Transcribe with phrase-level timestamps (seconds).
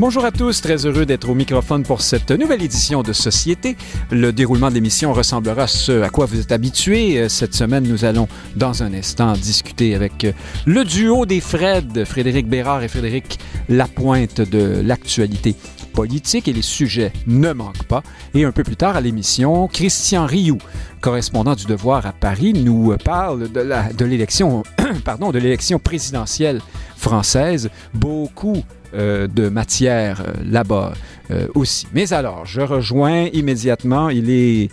[0.00, 3.76] Bonjour à tous, très heureux d'être au microphone pour cette nouvelle édition de Société.
[4.10, 7.28] Le déroulement de l'émission ressemblera à ce à quoi vous êtes habitués.
[7.28, 8.26] Cette semaine, nous allons
[8.56, 10.26] dans un instant discuter avec
[10.64, 15.54] le duo des Fred, Frédéric Bérard et Frédéric Lapointe de l'actualité
[15.92, 18.02] politique et les sujets ne manquent pas.
[18.32, 20.60] Et un peu plus tard à l'émission, Christian Rioux,
[21.02, 26.62] correspondant du Devoir à Paris, nous parle de l'élection de l'élection présidentielle
[26.96, 27.68] française.
[27.92, 28.64] Beaucoup
[28.94, 30.92] euh, de matière euh, là-bas
[31.30, 31.86] euh, aussi.
[31.94, 34.70] Mais alors, je rejoins immédiatement, il est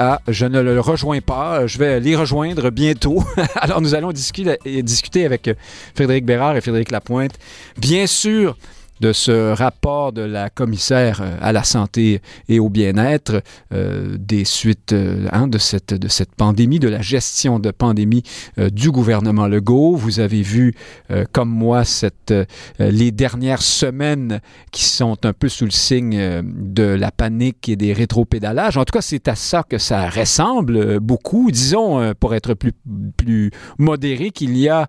[0.00, 1.66] ah, je ne le rejoins pas.
[1.66, 3.22] Je vais les rejoindre bientôt.
[3.54, 5.48] Alors, nous allons discuter, discuter avec
[5.94, 7.38] Frédéric Bérard et Frédéric Lapointe.
[7.78, 8.56] Bien sûr,
[9.00, 14.44] de ce rapport de la commissaire euh, à la santé et au bien-être euh, des
[14.44, 18.22] suites euh, hein, de, cette, de cette pandémie, de la gestion de pandémie
[18.72, 19.96] du gouvernement Legault.
[19.96, 20.74] Vous avez vu,
[21.32, 22.32] comme moi, cette,
[22.78, 24.40] les dernières semaines
[24.72, 28.76] qui sont un peu sous le signe de la panique et des rétropédalages.
[28.76, 31.50] En tout cas, c'est à ça que ça ressemble beaucoup.
[31.50, 32.72] Disons, pour être plus,
[33.16, 34.88] plus modéré, qu'il y a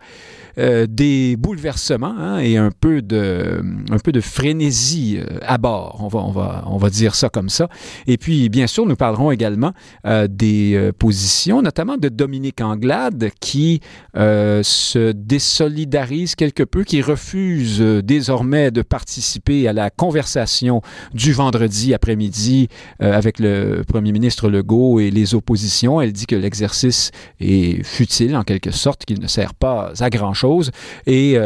[0.58, 3.62] des bouleversements hein, et un peu de
[4.00, 7.50] peu de frénésie euh, à bord, on va, on, va, on va dire ça comme
[7.50, 7.70] ça.
[8.06, 9.74] Et puis, bien sûr, nous parlerons également
[10.06, 13.82] euh, des euh, positions, notamment de Dominique Anglade, qui
[14.16, 20.82] se désolidarise quelque peu, qui refuse désormais de participer à la conversation
[21.14, 22.68] du vendredi après-midi
[23.00, 26.02] avec le premier ministre Legault et les oppositions.
[26.02, 30.72] Elle dit que l'exercice est futile, en quelque sorte, qu'il ne sert pas à grand-chose.
[31.06, 31.38] Et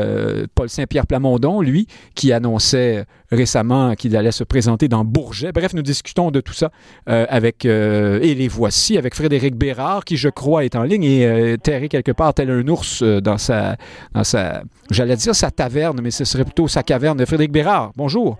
[0.55, 5.51] Paul Saint-Pierre Plamondon, lui, qui a annonçait récemment qu'il allait se présenter dans Bourget.
[5.51, 6.71] Bref, nous discutons de tout ça
[7.07, 11.03] euh, avec, euh, et les voici, avec Frédéric Bérard, qui, je crois, est en ligne
[11.03, 13.77] et euh, terré quelque part tel un ours dans sa,
[14.13, 17.91] dans sa j'allais dire sa taverne, mais ce serait plutôt sa caverne de Frédéric Bérard.
[17.95, 18.37] Bonjour.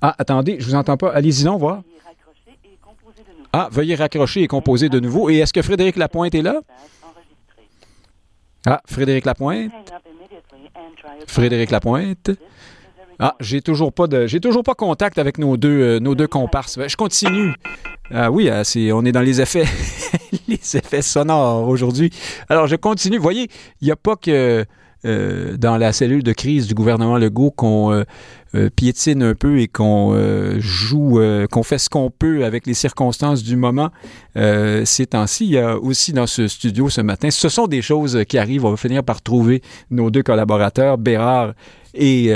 [0.00, 1.12] Ah, attendez, je vous entends pas.
[1.12, 1.82] Allez-y, on voit.
[3.52, 5.28] Ah, veuillez raccrocher et composer de nouveau.
[5.28, 6.60] Et est-ce que Frédéric Lapointe est là?
[8.64, 9.72] Ah, Frédéric Lapointe?
[11.26, 12.30] Frédéric Lapointe.
[13.18, 16.26] Ah, j'ai toujours pas de, j'ai toujours pas contact avec nos deux, euh, nos deux
[16.26, 16.76] comparses.
[16.76, 17.54] Ben, je continue.
[18.10, 19.64] Ah oui, ah, on est dans les effets,
[20.48, 22.10] les effets sonores aujourd'hui.
[22.48, 23.18] Alors je continue.
[23.18, 23.48] Vous voyez,
[23.80, 24.64] il n'y a pas que
[25.04, 28.04] euh, dans la cellule de crise du gouvernement Legault qu'on euh,
[28.54, 30.14] euh, piétine un peu et qu'on
[30.58, 31.20] joue,
[31.50, 33.90] qu'on fait ce qu'on peut avec les circonstances du moment
[34.36, 35.46] ces temps-ci.
[35.46, 38.64] Il y a aussi dans ce studio ce matin, ce sont des choses qui arrivent.
[38.64, 41.54] On va finir par trouver nos deux collaborateurs, Bérard
[41.94, 42.32] et,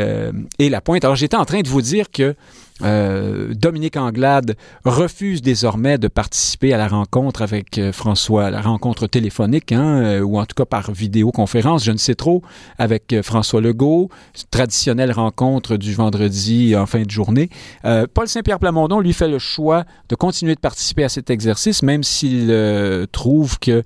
[0.59, 1.05] et Lapointe.
[1.05, 2.35] Alors j'étais en train de vous dire que
[2.83, 9.07] euh, Dominique Anglade refuse désormais de participer à la rencontre avec euh, François, la rencontre
[9.07, 12.43] téléphonique, hein, euh, ou en tout cas par vidéoconférence, je ne sais trop,
[12.79, 14.11] avec François Legault,
[14.51, 17.49] traditionnelle rencontre du vendredi en fin de journée.
[17.83, 22.03] Paul Saint-Pierre Plamondon, lui, fait le choix de continuer de participer à cet exercice, même
[22.03, 22.55] s'il
[23.13, 23.83] trouve que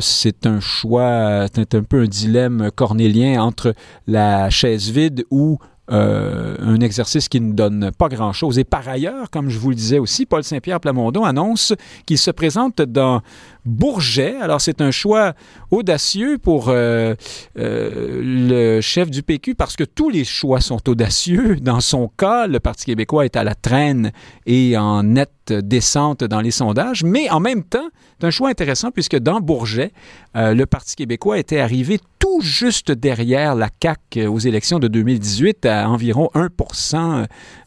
[0.00, 3.74] c'est un choix, c'est un peu un dilemme cornélien entre
[4.06, 5.58] la chaise vide ou
[5.90, 8.58] euh, un exercice qui ne donne pas grand-chose.
[8.58, 11.74] Et par ailleurs, comme je vous le disais aussi, Paul Saint-Pierre Plamondon annonce
[12.06, 13.22] qu'il se présente dans
[13.66, 14.36] Bourget.
[14.40, 15.34] Alors, c'est un choix
[15.70, 17.14] audacieux pour euh,
[17.58, 21.56] euh, le chef du PQ parce que tous les choix sont audacieux.
[21.60, 24.12] Dans son cas, le Parti québécois est à la traîne
[24.46, 27.88] et en nette descente dans les sondages, mais en même temps,
[28.18, 29.92] c'est un choix intéressant puisque dans Bourget,
[30.36, 35.66] euh, le Parti québécois était arrivé tout juste derrière la CAQ aux élections de 2018
[35.66, 36.48] à environ 1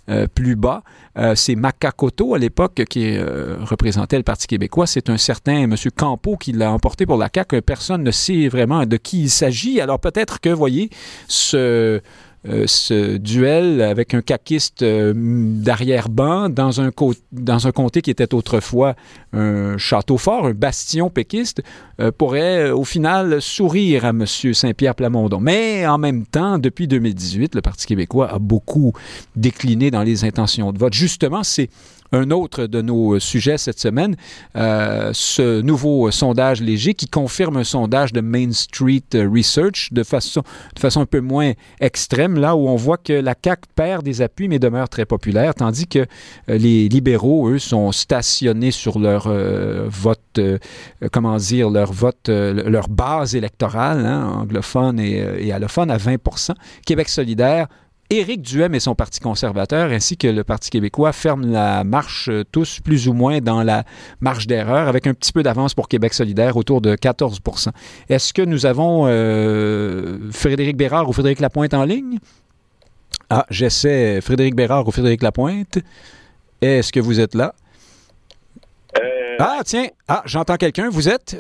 [0.10, 0.84] euh, plus bas.
[1.18, 4.88] Euh, c'est Macacoto à l'époque qui euh, représentait le Parti québécois.
[4.88, 5.76] C'est un certain M.
[5.96, 7.62] Campo qui l'a emporté pour la CAQ.
[7.62, 9.82] Personne ne sait vraiment de qui il s'agit.
[9.82, 10.90] Alors peut-être que, voyez,
[11.28, 12.02] ce
[12.48, 16.90] euh, ce duel avec un caquiste euh, d'arrière-ban dans un,
[17.34, 18.96] dans un comté qui était autrefois
[19.34, 21.62] un château fort, un bastion péquiste,
[22.00, 24.26] euh, pourrait au final sourire à M.
[24.26, 25.42] Saint-Pierre Plamondon.
[25.42, 28.94] Mais en même temps, depuis 2018, le Parti québécois a beaucoup
[29.36, 30.94] décliné dans les intentions de vote.
[30.94, 31.70] Justement, c'est
[32.12, 34.16] un autre de nos sujets cette semaine,
[34.56, 40.42] ce nouveau sondage léger qui confirme un sondage de Main Street Research de façon,
[40.76, 44.22] de façon un peu moins extrême, là où on voit que la CAQ perd des
[44.22, 46.06] appuis mais demeure très populaire, tandis que
[46.48, 49.30] les libéraux, eux, sont stationnés sur leur
[49.90, 50.40] vote,
[51.12, 56.54] comment dire, leur vote, leur base électorale, hein, anglophone et, et allophone, à 20%
[56.86, 57.68] Québec solidaire
[58.12, 62.44] Éric Duhem et son Parti conservateur, ainsi que le Parti québécois, ferment la marche euh,
[62.52, 63.84] tous plus ou moins dans la
[64.20, 67.70] marge d'erreur, avec un petit peu d'avance pour Québec solidaire, autour de 14%
[68.10, 72.18] Est-ce que nous avons euh, Frédéric Bérard ou Frédéric Lapointe en ligne?
[73.30, 75.78] Ah, j'essaie Frédéric Bérard ou Frédéric Lapointe.
[76.62, 77.54] Est-ce que vous êtes là?
[79.40, 80.90] Euh, ah, tiens, ah, j'entends quelqu'un.
[80.90, 81.38] Vous êtes?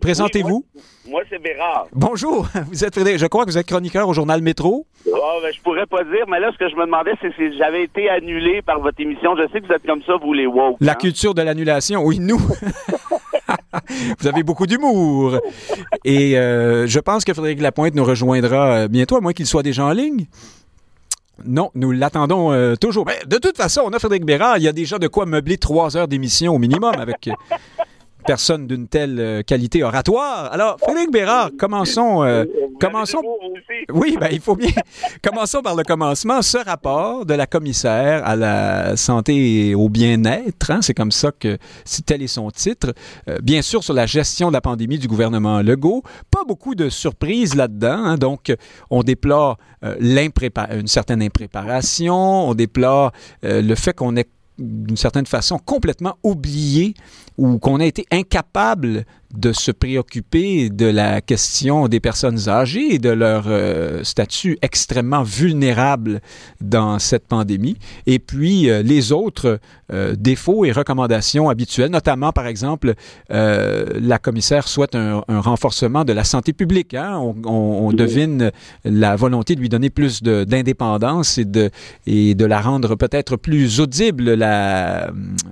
[0.00, 0.64] Présentez-vous.
[1.06, 1.86] moi, c'est Bérard.
[1.92, 4.86] Bonjour, vous êtes Je crois que vous êtes chroniqueur au journal Métro.
[5.06, 7.56] Oh, ben, je pourrais pas dire, mais là, ce que je me demandais, c'est si
[7.58, 9.36] j'avais été annulé par votre émission.
[9.36, 10.76] Je sais que vous êtes comme ça, vous les woke.
[10.80, 10.94] La hein.
[10.94, 12.38] culture de l'annulation, oui, nous.
[14.18, 15.38] vous avez beaucoup d'humour.
[16.06, 19.62] Et euh, je pense que Frédéric Lapointe nous rejoindra euh, bientôt, à moins qu'il soit
[19.62, 20.24] déjà en ligne.
[21.44, 23.04] Non, nous l'attendons euh, toujours.
[23.06, 24.58] Mais de toute façon, on a Frédéric Bérard.
[24.58, 27.28] Il y a déjà de quoi meubler trois heures d'émission au minimum avec
[28.26, 30.52] personne d'une telle euh, qualité oratoire.
[30.52, 32.24] Alors, Frédéric Bérard, commençons.
[32.24, 32.44] Euh,
[32.80, 33.22] commençons.
[33.92, 34.70] Oui, ben, il faut bien.
[35.22, 36.42] commençons par le commencement.
[36.42, 41.30] Ce rapport de la commissaire à la santé et au bien-être, hein, c'est comme ça
[41.32, 41.56] que
[42.04, 42.92] tel est son titre.
[43.28, 46.02] Euh, bien sûr, sur la gestion de la pandémie du gouvernement Legault.
[46.30, 48.04] Pas beaucoup de surprises là-dedans.
[48.04, 48.54] Hein, donc,
[48.90, 52.48] on déplore une certaine impréparation.
[52.48, 53.12] On déplore
[53.42, 54.26] le fait qu'on ait
[54.58, 56.94] d'une certaine façon complètement oublié
[57.36, 59.04] ou qu'on a été incapable
[59.36, 65.22] de se préoccuper de la question des personnes âgées et de leur euh, statut extrêmement
[65.22, 66.20] vulnérable
[66.60, 67.76] dans cette pandémie.
[68.06, 69.60] Et puis euh, les autres
[69.92, 72.94] euh, défauts et recommandations habituelles, notamment par exemple,
[73.28, 76.94] la commissaire souhaite un, renforcement de la santé publique.
[76.94, 77.18] Hein?
[77.18, 78.50] On, on, devine
[78.84, 81.70] la volonté de lui donner plus d'indépendance et de,
[82.06, 85.10] et de la rendre peut-être plus audible, la,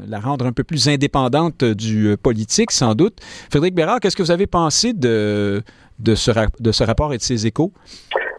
[0.09, 3.19] la rendre un peu plus indépendante du politique sans doute.
[3.51, 5.63] Frédéric Bérard, qu'est-ce que vous avez pensé de,
[5.99, 6.31] de, ce,
[6.61, 7.73] de ce rapport et de ses échos?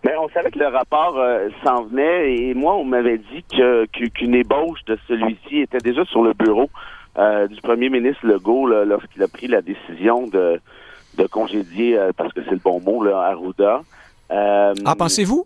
[0.03, 3.85] Bien, on savait que le rapport euh, s'en venait et moi, on m'avait dit que,
[3.85, 6.69] qu'une ébauche de celui-ci était déjà sur le bureau
[7.17, 10.59] euh, du premier ministre Legault lorsqu'il a pris la décision de,
[11.17, 13.81] de congédier, euh, parce que c'est le bon mot, là, Arruda.
[14.29, 15.45] ah, pensez-vous?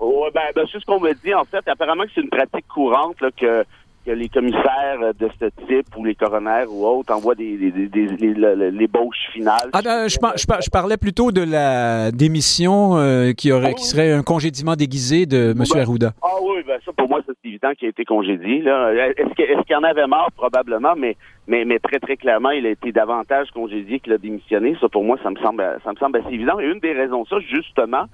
[0.00, 1.34] Oui, ben, ben, c'est ce qu'on me dit.
[1.34, 3.64] En fait, apparemment que c'est une pratique courante là, que
[4.04, 8.06] que les commissaires de ce type ou les coronaires ou autres envoient des, des, des,
[8.06, 9.70] les bauches finales.
[9.72, 14.22] Ah, ben, je, je, parlais plutôt de la démission euh, qui aurait qui serait un
[14.22, 15.64] congédiement déguisé de M.
[15.72, 16.12] Ben, Arruda.
[16.22, 18.58] Ah oui, ben ça pour moi c'est évident qu'il a été congédié.
[18.58, 20.30] Est-ce qu'il est y en avait marre?
[20.36, 21.16] Probablement, mais,
[21.46, 24.76] mais mais très très clairement il a été davantage congédié qu'il a démissionné.
[24.80, 26.60] Ça pour moi ça me semble ça me semble assez évident.
[26.60, 28.04] Et une des raisons ça justement,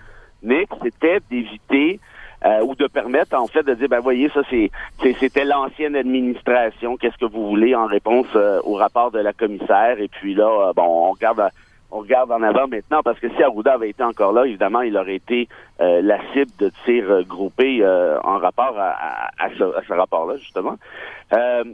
[0.42, 2.00] Nick, c'était d'éviter
[2.44, 4.70] euh, ou de permettre en fait de dire ben voyez ça c'est
[5.02, 10.00] c'était l'ancienne administration qu'est-ce que vous voulez en réponse euh, au rapport de la commissaire?
[10.00, 11.42] Et puis là euh, bon on regarde
[11.90, 14.96] on regarde en avant maintenant parce que si Arruda avait été encore là, évidemment, il
[14.96, 15.48] aurait été
[15.80, 20.76] la cible de tirs groupés en rapport à, à, ce, ce rapport-là, justement.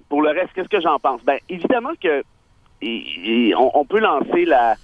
[0.09, 1.23] pour le reste, qu'est-ce que j'en pense?
[1.23, 2.23] Ben, évidemment que
[3.57, 4.77] on, peut lancer la,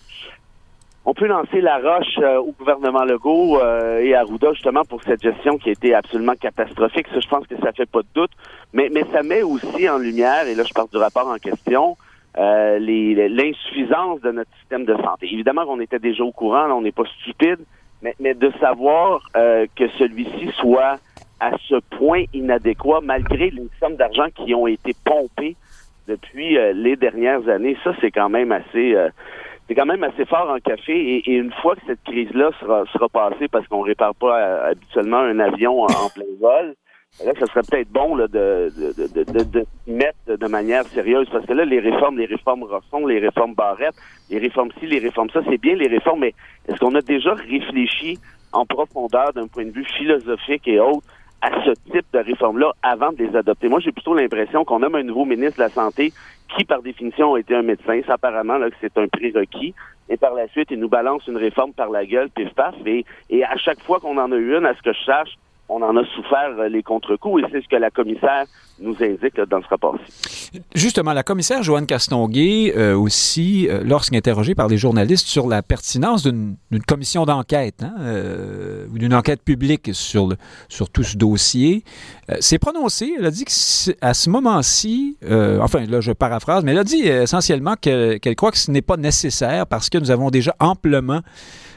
[1.04, 5.02] on peut lancer la roche euh, au gouvernement Legault euh, et à Arruda justement pour
[5.02, 7.08] cette gestion qui a été absolument catastrophique.
[7.12, 8.30] Ça, je pense que ça fait pas de doute.
[8.72, 11.96] Mais, ça met aussi en lumière, et là je parle du rapport en question,
[12.38, 15.28] euh, l'insuffisance de notre système de santé.
[15.32, 17.58] Évidemment qu'on était déjà au courant, on n'est pas stupide,
[18.00, 20.98] mais, mais de savoir que celui-ci soit
[21.40, 25.56] à ce point inadéquat, malgré les sommes d'argent qui ont été pompées
[26.08, 28.96] depuis les dernières années, ça c'est quand même assez
[29.72, 30.92] c'est quand même assez fort en café.
[30.92, 35.20] Et, une fois que cette crise-là sera, sera passée, parce qu'on répare pas euh, habituellement
[35.20, 36.74] un avion en, plein vol,
[37.24, 41.46] là, ça serait peut-être bon là, de, de, de, de, mettre de manière sérieuse, parce
[41.46, 43.94] que là, les réformes, les réformes Rosson, les réformes Barrette,
[44.28, 46.34] les réformes ci, les réformes ça, c'est bien les réformes, mais
[46.68, 48.18] est-ce qu'on a déjà réfléchi
[48.52, 51.06] en profondeur d'un point de vue philosophique et autre
[51.42, 53.68] à ce type de réforme-là avant de les adopter.
[53.68, 56.12] Moi, j'ai plutôt l'impression qu'on nomme un nouveau ministre de la Santé
[56.56, 58.00] qui, par définition, a été un médecin.
[58.06, 59.74] C'est apparemment là, que c'est un prérequis.
[60.08, 62.74] Et par la suite, il nous balance une réforme par la gueule, pif paf.
[62.86, 65.36] Et, et à chaque fois qu'on en a eu une, à ce que je sache,
[65.72, 67.42] on en a souffert euh, les contre-coups.
[67.42, 68.44] Et c'est ce que la commissaire
[68.80, 70.60] nous indique dans ce rapport-ci.
[70.74, 76.22] Justement, la commissaire Joanne Castonguay euh, aussi, euh, lorsqu'interrogée par des journalistes sur la pertinence
[76.24, 77.94] d'une commission d'enquête hein,
[78.92, 80.30] ou d'une enquête publique sur,
[80.68, 81.84] sur tout ce dossier,
[82.40, 83.14] s'est prononcée.
[83.18, 85.16] Elle a dit qu'à ce moment-ci,
[85.60, 88.96] enfin là je paraphrase, mais elle a dit essentiellement qu'elle croit que ce n'est pas
[88.96, 91.20] nécessaire parce que nous avons déjà amplement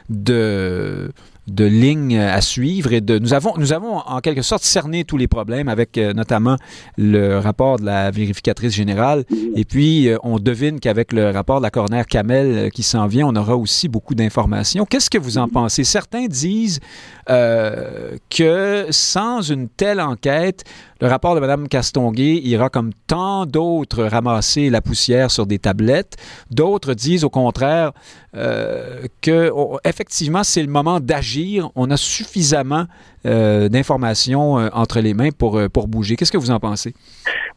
[0.08, 1.10] de
[1.46, 5.16] de lignes à suivre et de nous avons nous avons en quelque sorte cerné tous
[5.16, 6.56] les problèmes avec euh, notamment
[6.98, 9.24] le rapport de la vérificatrice générale.
[9.54, 13.06] Et puis euh, on devine qu'avec le rapport de la coroner Kamel euh, qui s'en
[13.06, 14.84] vient on aura aussi beaucoup d'informations.
[14.84, 15.84] Qu'est-ce que vous en pensez?
[15.84, 16.80] Certains disent
[17.26, 20.64] que sans une telle enquête
[21.00, 26.16] le rapport de Mme Castonguay ira comme tant d'autres ramasser la poussière sur des tablettes.
[26.50, 27.92] D'autres disent au contraire
[28.34, 29.52] euh, que
[29.84, 31.68] effectivement c'est le moment d'agir.
[31.74, 32.84] On a suffisamment
[33.26, 36.16] euh, d'informations euh, entre les mains pour, pour bouger.
[36.16, 36.94] Qu'est-ce que vous en pensez?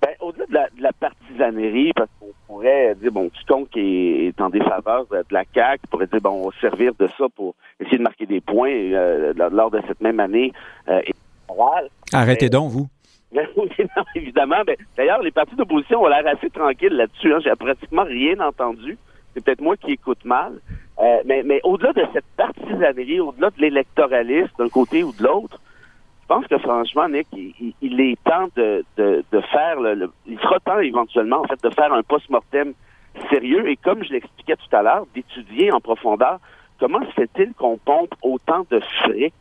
[0.01, 4.41] Ben, au-delà de la, de la, partisanerie, parce qu'on pourrait dire, bon, quiconque est, est
[4.41, 7.98] en défaveur de, la CAQ pourrait dire, bon, on va servir de ça pour essayer
[7.98, 8.74] de marquer des points
[9.51, 10.51] lors de cette même année.
[12.12, 12.88] Arrêtez donc, vous.
[14.15, 14.63] évidemment.
[14.65, 17.33] Ben, D'ailleurs, les partis d'opposition ont l'air assez tranquilles là-dessus.
[17.33, 17.39] Hein.
[17.43, 18.98] J'ai pratiquement rien entendu.
[19.33, 20.59] C'est peut-être moi qui écoute mal.
[21.00, 25.59] Euh, mais, mais au-delà de cette partisanerie, au-delà de l'électoralisme d'un côté ou de l'autre,
[26.21, 30.59] je pense que franchement, Nick, il, est temps de, de, de faire le, Il sera
[30.59, 32.74] temps éventuellement, en fait, de faire un post-mortem
[33.31, 36.39] sérieux et comme je l'expliquais tout à l'heure, d'étudier en profondeur
[36.79, 39.33] comment se fait-il qu'on pompe autant de fric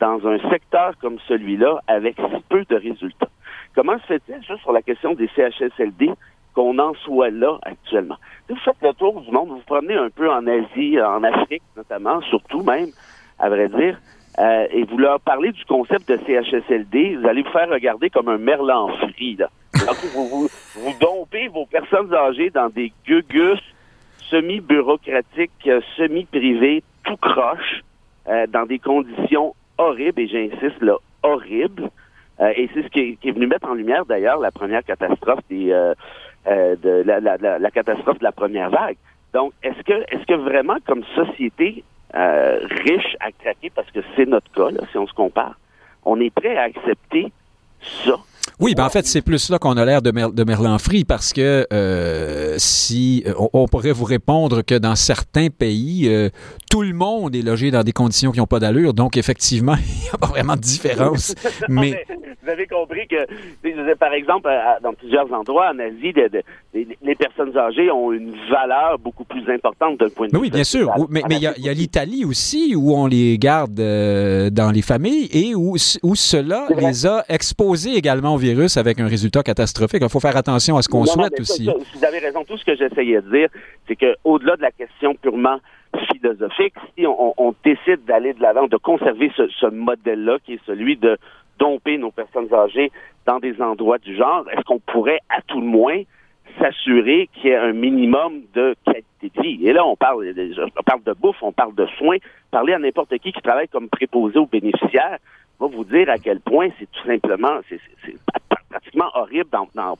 [0.00, 3.28] dans un secteur comme celui-là avec si peu de résultats.
[3.74, 6.10] Comment se fait-il, juste sur la question des CHSLD,
[6.54, 8.16] qu'on en soit là actuellement?
[8.48, 11.62] Vous faites le tour du monde, vous, vous promenez un peu en Asie, en Afrique
[11.76, 12.90] notamment, surtout même,
[13.38, 13.98] à vrai dire,
[14.38, 18.28] euh, et vous leur parlez du concept de CHSLD, vous allez vous faire regarder comme
[18.28, 19.36] un merlan frit.
[19.36, 19.48] Là.
[20.14, 23.60] vous, vous, dompez vos personnes âgées dans des gugus
[24.30, 27.82] semi-bureaucratiques, semi-privés, tout croche,
[28.26, 31.90] euh, dans des conditions horrible, et j'insiste là, horrible.
[32.40, 35.70] Euh, et c'est ce qui est, venu mettre en lumière d'ailleurs la première catastrophe des
[35.70, 35.94] euh,
[36.46, 38.96] euh, de la, la, la, catastrophe de la première vague.
[39.32, 44.50] Donc, est-ce que est-ce que vraiment comme société riche à craquer, parce que c'est notre
[44.52, 45.58] cas, là, si on se compare,
[46.04, 47.32] on est prêt à accepter
[47.80, 48.16] ça?
[48.60, 51.32] Oui, ben en fait, c'est plus là qu'on a l'air de, de Merlin Free parce
[51.32, 56.28] que euh, si on, pourrait vous répondre que dans certains pays, euh,
[56.70, 60.02] tout le monde est logé dans des conditions qui n'ont pas d'allure, donc effectivement, il
[60.02, 61.34] n'y a pas vraiment de différence.
[61.68, 62.04] mais...
[62.42, 64.50] Vous avez compris que, par exemple,
[64.82, 66.12] dans plusieurs endroits en Asie,
[66.74, 70.38] les personnes âgées ont une valeur beaucoup plus importante d'un point de vue.
[70.38, 70.90] Oui, bien sûr.
[71.08, 75.54] Mais il y a, l'Italie aussi où on les garde euh, dans les familles et
[75.54, 80.00] où, où cela les a exposés également au virus avec un résultat catastrophique.
[80.02, 81.66] Il faut faire attention à ce qu'on souhaite aussi.
[81.66, 82.44] vous avez raison.
[82.44, 83.48] Tout ce que j'essayais de dire,
[83.86, 85.58] c'est qu'au-delà de la question purement
[86.10, 91.16] philosophique, si on, décide d'aller de l'avant, de conserver ce, modèle-là, qui est celui de
[91.58, 92.90] domper nos personnes âgées
[93.26, 96.02] dans des endroits du genre, est-ce qu'on pourrait, à tout le moins,
[96.58, 99.66] s'assurer qu'il y ait un minimum de qualité de vie.
[99.66, 100.32] Et là, on parle,
[100.78, 102.18] on parle de bouffe, on parle de soins.
[102.50, 105.18] Parler à n'importe qui qui travaille comme préposé aux bénéficiaires,
[105.58, 107.80] va vous dire à quel point c'est tout simplement, c'est
[108.68, 109.96] pratiquement horrible dans,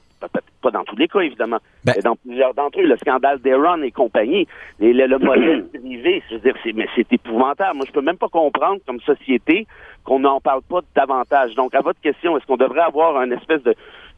[0.64, 2.86] pas dans tous les cas, évidemment, ben mais dans plusieurs d'entre eux.
[2.86, 4.46] Le scandale d'Aaron et compagnie,
[4.80, 7.76] le, le modèle privé, je veux dire, c'est, mais c'est épouvantable.
[7.76, 9.66] Moi, je peux même pas comprendre, comme société,
[10.04, 11.54] qu'on n'en parle pas davantage.
[11.54, 13.74] Donc, à votre question, est-ce qu'on devrait avoir un espèce de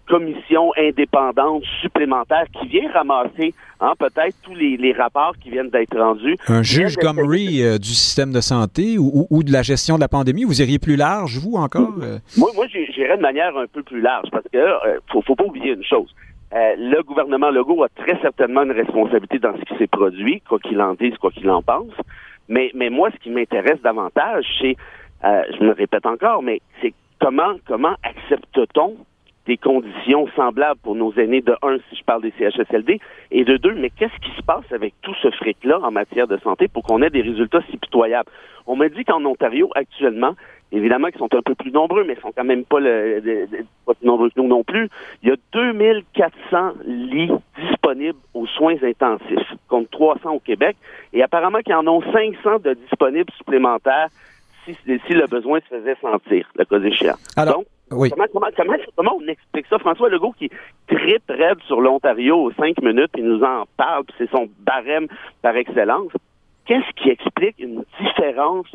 [0.06, 5.98] commission indépendante supplémentaire qui vient ramasser hein, peut-être tous les, les, rapports qui viennent d'être
[5.98, 6.36] rendus.
[6.48, 10.08] Un juge Gomery euh, du système de santé ou, ou, de la gestion de la
[10.08, 11.94] pandémie, vous iriez plus large, vous encore?
[12.02, 12.18] Euh?
[12.36, 15.44] Moi, moi j'irais de manière un peu plus large parce que euh, faut, faut pas
[15.44, 16.14] oublier une chose.
[16.52, 20.80] le gouvernement Legault a très certainement une responsabilité dans ce qui s'est produit, quoi qu'il
[20.80, 21.92] en dise, quoi qu'il en pense.
[22.48, 24.76] Mais, mais moi, ce qui m'intéresse davantage, c'est,
[25.22, 28.96] je me répète encore, mais c'est comment, comment accepte-t-on
[29.46, 33.00] des conditions semblables pour nos aînés, de un, si je parle des CHSLD,
[33.30, 36.36] et de deux, mais qu'est-ce qui se passe avec tout ce fric-là en matière de
[36.38, 38.30] santé pour qu'on ait des résultats si pitoyables?
[38.66, 40.34] On m'a dit qu'en Ontario, actuellement,
[40.72, 43.46] évidemment qu'ils sont un peu plus nombreux, mais ils sont quand même pas, le,
[43.86, 44.88] pas plus nombreux que nous non plus,
[45.22, 50.76] il y a 2400 lits disponibles aux soins intensifs, contre 300 au Québec,
[51.12, 54.08] et apparemment qu'ils en ont 500 de disponibles supplémentaires
[54.64, 57.14] si, si le besoin se faisait sentir, le cas échéant.
[57.36, 59.78] Alors, Comment, comment, comment, on explique ça?
[59.78, 60.50] François Legault qui
[60.88, 65.06] tripe raide sur l'Ontario aux cinq minutes, il nous en parle, c'est son barème
[65.40, 66.10] par excellence.
[66.64, 68.66] Qu'est-ce qui explique une différence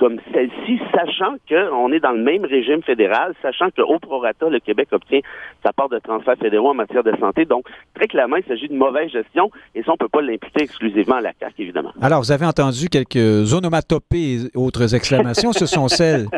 [0.00, 4.58] comme celle-ci, sachant qu'on est dans le même régime fédéral, sachant que au prorata, le
[4.58, 5.20] Québec obtient
[5.62, 7.44] sa part de transferts fédéraux en matière de santé.
[7.44, 11.16] Donc, très clairement, il s'agit de mauvaise gestion et ça, on peut pas l'imputer exclusivement
[11.16, 11.92] à la CAQ, évidemment.
[12.00, 15.52] Alors, vous avez entendu quelques onomatopées et autres exclamations.
[15.52, 16.28] Ce sont celles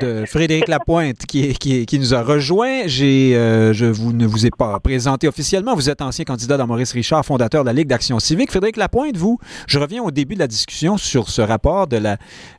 [0.00, 2.82] de Frédéric Lapointe qui, qui, nous a rejoint.
[2.82, 5.76] Euh, je vous, ne vous ai pas présenté officiellement.
[5.76, 8.50] Vous êtes ancien candidat dans Maurice Richard, fondateur de la Ligue d'action civique.
[8.50, 9.38] Frédéric Lapointe, vous,
[9.68, 12.16] je reviens au début de la discussion sur ce rapport de la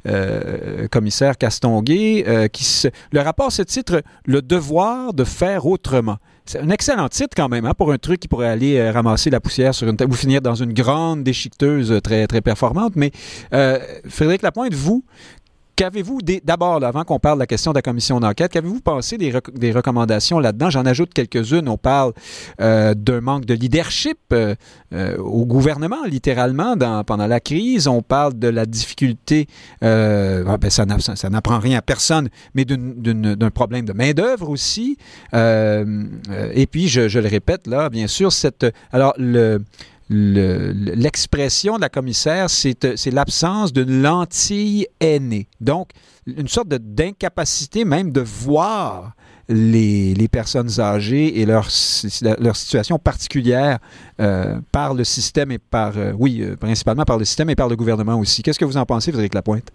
[0.08, 0.53] euh,
[0.90, 2.24] commissaire Castonguay.
[2.28, 6.18] Euh, qui se, le rapport se titre Le devoir de faire autrement.
[6.46, 9.30] C'est un excellent titre quand même hein, pour un truc qui pourrait aller euh, ramasser
[9.30, 12.94] la poussière sur une table ou finir dans une grande déchiqueteuse très, très performante.
[12.96, 13.12] Mais
[13.54, 15.06] euh, Frédéric Lapointe, vous,
[15.76, 19.32] Qu'avez-vous, d'abord, avant qu'on parle de la question de la commission d'enquête, qu'avez-vous pensé des,
[19.32, 20.70] rec des recommandations là-dedans?
[20.70, 21.68] J'en ajoute quelques-unes.
[21.68, 22.14] On parle
[22.62, 24.54] euh, d'un manque de leadership euh,
[24.94, 27.88] euh, au gouvernement, littéralement, pendant la crise.
[27.88, 29.48] On parle de la difficulté,
[29.82, 34.98] ah, ben ça n'apprend rien à personne, mais d'un problème de main-d'œuvre aussi.
[35.34, 38.66] Et puis, je, je, le répète, là, bien sûr, cette.
[38.92, 39.60] Alors, le
[40.14, 45.48] l'expression de la commissaire, c'est l'absence d'une lentille aînée.
[45.60, 45.90] Donc,
[46.26, 49.14] une sorte d'incapacité même de voir
[49.50, 53.80] les, personnes âgées et leur, situation particulière
[54.20, 57.70] euh, par le système et par, euh, oui, euh, principalement par le système et par
[57.70, 58.42] le gouvernement aussi.
[58.42, 59.70] Qu'est-ce que vous en pensez, Frédéric Lapointe?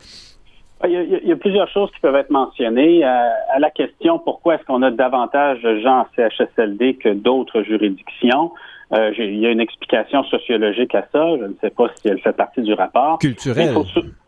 [0.84, 3.02] Il y, a, il y, a, plusieurs choses qui peuvent être mentionnées.
[3.02, 7.62] À, à la question pourquoi est-ce qu'on a davantage de gens en CHSLD que d'autres
[7.62, 8.52] juridictions,
[8.92, 11.36] euh, il y a une explication sociologique à ça.
[11.38, 13.18] Je ne sais pas si elle fait partie du rapport.
[13.18, 13.74] Culturel.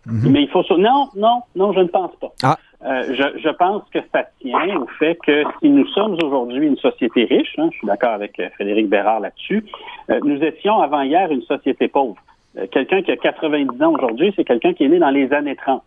[0.06, 0.80] Mais il faut, mm -hmm.
[0.80, 2.32] non, non, non, je ne pense pas.
[2.42, 2.56] Ah.
[2.82, 6.78] Euh, je, je, pense que ça tient au fait que si nous sommes aujourd'hui une
[6.78, 9.66] société riche, hein, je suis d'accord avec euh, Frédéric Bérard là-dessus,
[10.10, 12.16] euh, nous étions avant hier une société pauvre.
[12.56, 15.56] Euh, quelqu'un qui a 90 ans aujourd'hui, c'est quelqu'un qui est né dans les années
[15.56, 15.82] 30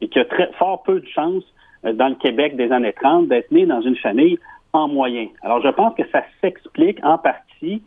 [0.00, 1.44] et qui a très fort peu de chance
[1.84, 4.38] dans le Québec des années 30 d'être né dans une famille
[4.72, 5.26] en moyen.
[5.42, 7.82] Alors je pense que ça s'explique en partie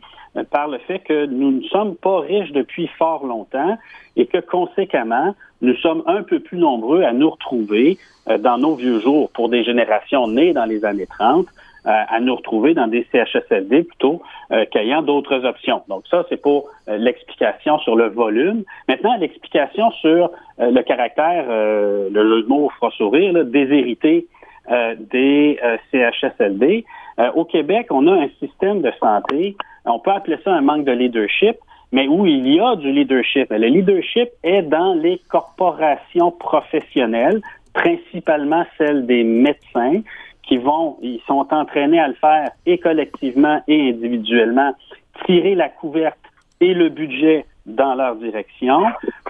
[0.50, 3.76] par le fait que nous ne sommes pas riches depuis fort longtemps
[4.16, 7.98] et que conséquemment, nous sommes un peu plus nombreux à nous retrouver
[8.28, 11.46] euh, dans nos vieux jours pour des générations nées dans les années 30
[11.84, 14.22] euh, à nous retrouver dans des CHSLD plutôt
[14.52, 15.82] euh, qu'ayant d'autres options.
[15.88, 18.62] Donc ça, c'est pour euh, l'explication sur le volume.
[18.86, 24.28] Maintenant, l'explication sur euh, le caractère, le mots fera sourire, là, déshérité
[25.10, 25.58] des
[25.90, 26.84] CHSLD.
[27.34, 30.92] Au Québec, on a un système de santé on peut appeler ça un manque de
[30.92, 31.56] leadership,
[31.90, 33.50] mais où il y a du leadership.
[33.50, 37.40] Le leadership est dans les corporations professionnelles,
[37.74, 40.02] principalement celles des médecins,
[40.42, 44.74] qui vont, ils sont entraînés à le faire et collectivement et individuellement,
[45.24, 46.18] tirer la couverte
[46.60, 48.82] et le budget dans leur direction.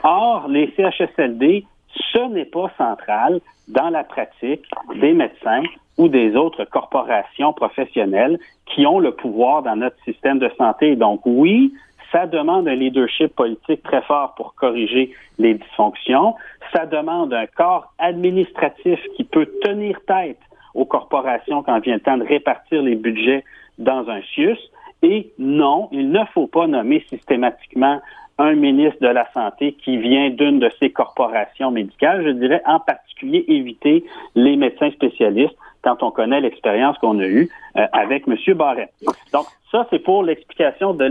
[0.02, 1.64] Or, les CHSLD,
[2.12, 5.62] ce n'est pas central dans la pratique des médecins
[5.98, 10.96] ou des autres corporations professionnelles qui ont le pouvoir dans notre système de santé.
[10.96, 11.72] Donc oui,
[12.10, 16.34] ça demande un leadership politique très fort pour corriger les dysfonctions.
[16.72, 20.38] Ça demande un corps administratif qui peut tenir tête
[20.74, 23.44] aux corporations quand vient le temps de répartir les budgets
[23.78, 24.58] dans un CIUS.
[25.02, 28.00] Et non, il ne faut pas nommer systématiquement
[28.42, 32.24] un ministre de la Santé qui vient d'une de ces corporations médicales.
[32.24, 37.48] Je dirais en particulier éviter les médecins spécialistes quand on connaît l'expérience qu'on a eue
[37.76, 38.36] euh, avec M.
[38.54, 38.90] Barrett.
[39.32, 41.08] Donc, ça, c'est pour l'explication du,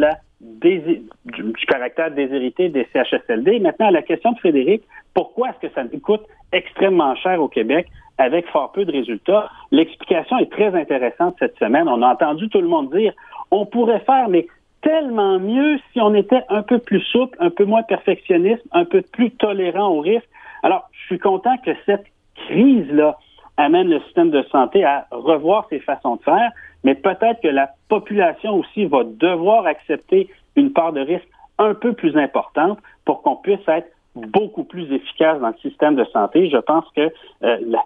[1.26, 3.60] du, caractère déshérité des CHSLD.
[3.60, 8.48] Maintenant, la question de Frédéric, pourquoi est-ce que ça coûte extrêmement cher au Québec avec
[8.48, 9.50] fort peu de résultats?
[9.72, 11.88] L'explication est très intéressante cette semaine.
[11.88, 13.14] On a entendu tout le monde dire,
[13.52, 14.48] on pourrait faire, mais
[14.82, 19.02] tellement mieux si on était un peu plus souple, un peu moins perfectionniste, un peu
[19.02, 20.28] plus tolérant au risque.
[20.64, 22.06] Alors, je suis content que cette
[22.48, 23.18] crise-là
[23.58, 26.52] amène le système de santé à revoir ses façons de faire,
[26.84, 31.28] mais peut-être que la population aussi va devoir accepter une part de risque
[31.60, 36.04] un peu plus importante pour qu'on puisse être beaucoup plus efficace dans le système de
[36.06, 36.50] santé.
[36.50, 37.02] Je pense que
[37.44, 37.80] euh, la,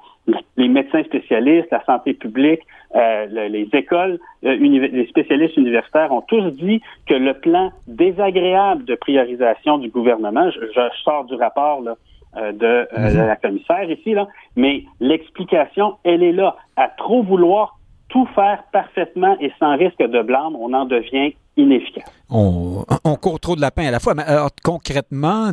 [0.58, 2.62] les médecins spécialistes, la santé publique,
[2.96, 8.96] euh, les écoles, euh, les spécialistes universitaires ont tous dit que le plan désagréable de
[8.96, 11.96] priorisation du gouvernement, je, je sors du rapport là,
[12.38, 12.66] euh, de,
[12.98, 16.58] euh, de, la commissaire ici, là, mais l'explication, elle est là.
[16.76, 22.04] À trop vouloir tout faire parfaitement et sans risque de blâme, on en devient inefficace.
[22.30, 24.16] On, on court trop de lapin à la fois.
[24.16, 25.52] Mais alors, concrètement,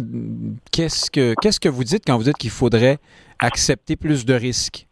[0.72, 2.98] qu'est-ce que qu'est-ce que vous dites quand vous dites qu'il faudrait
[3.42, 4.86] accepter plus de risques?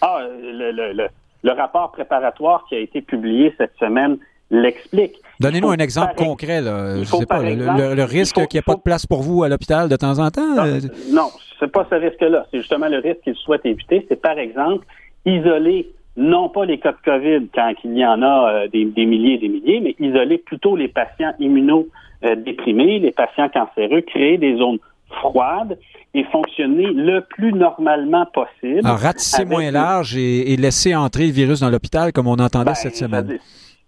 [0.00, 1.08] Ah, le, le, le,
[1.42, 4.18] le rapport préparatoire qui a été publié cette semaine
[4.50, 5.16] l'explique.
[5.40, 6.60] Donnez-nous un exemple par, concret.
[6.60, 6.98] Là.
[6.98, 9.42] Je sais pas, exemple, le, le, risque qu'il n'y ait pas de place pour vous
[9.42, 10.54] à l'hôpital de temps en temps?
[10.54, 10.80] Non, euh...
[11.10, 12.46] non c'est pas ce risque-là.
[12.50, 14.06] C'est justement le risque qu'il souhaite éviter.
[14.08, 14.86] C'est par exemple
[15.24, 19.34] isoler non pas les cas de COVID quand il y en a euh, des, milliers
[19.34, 24.78] et des milliers, mais isoler plutôt les patients immunodéprimés, les patients cancéreux, créer des zones
[25.20, 25.78] froides
[26.14, 28.80] et fonctionner le plus normalement possible.
[28.84, 32.74] Alors, ratisser moins large et, laisser entrer le virus dans l'hôpital comme on entendait ben,
[32.74, 33.38] cette semaine.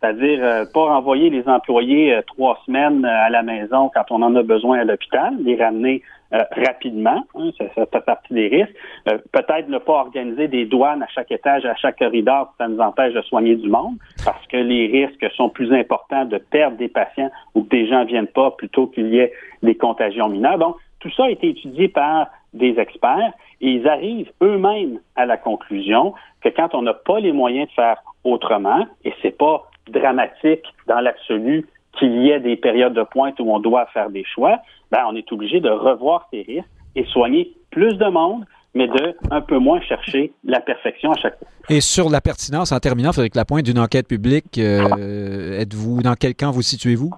[0.00, 4.36] C'est-à-dire euh, pas renvoyer les employés euh, trois semaines à la maison quand on en
[4.36, 6.02] a besoin à l'hôpital, les ramener
[6.34, 8.74] euh, rapidement, hein, ça, fait partie des risques.
[9.08, 12.80] Euh, peut-être ne pas organiser des douanes à chaque étage, à chaque corridor, ça nous
[12.80, 16.88] empêche de soigner du monde, parce que les risques sont plus importants de perdre des
[16.88, 20.58] patients ou que des gens viennent pas plutôt qu'il y ait des contagions mineures.
[20.58, 25.36] Donc, tout ça a été étudié par des experts et ils arrivent eux-mêmes à la
[25.36, 30.64] conclusion que quand on n'a pas les moyens de faire autrement, et c'est pas dramatique
[30.86, 31.66] dans l'absolu
[31.98, 34.58] qu'il y ait des périodes de pointe où on doit faire des choix,
[34.90, 39.16] ben, on est obligé de revoir ces risques et soigner plus de monde, mais de
[39.30, 41.48] un peu moins chercher la perfection à chaque fois.
[41.68, 46.34] Et sur la pertinence, en terminant, Frédéric Lapointe, d'une enquête publique, euh, êtes-vous dans quel
[46.34, 47.10] camp vous situez-vous?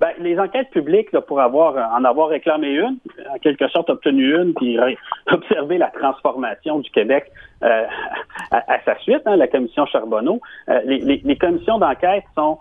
[0.00, 2.98] Ben, les enquêtes publiques, pour avoir en avoir réclamé une,
[3.30, 4.78] en quelque sorte obtenu une, puis
[5.30, 7.30] observer la transformation du Québec
[7.62, 7.84] euh,
[8.50, 12.58] à, sa suite, hein, la commission Charbonneau, euh, les, commissions d'enquête sont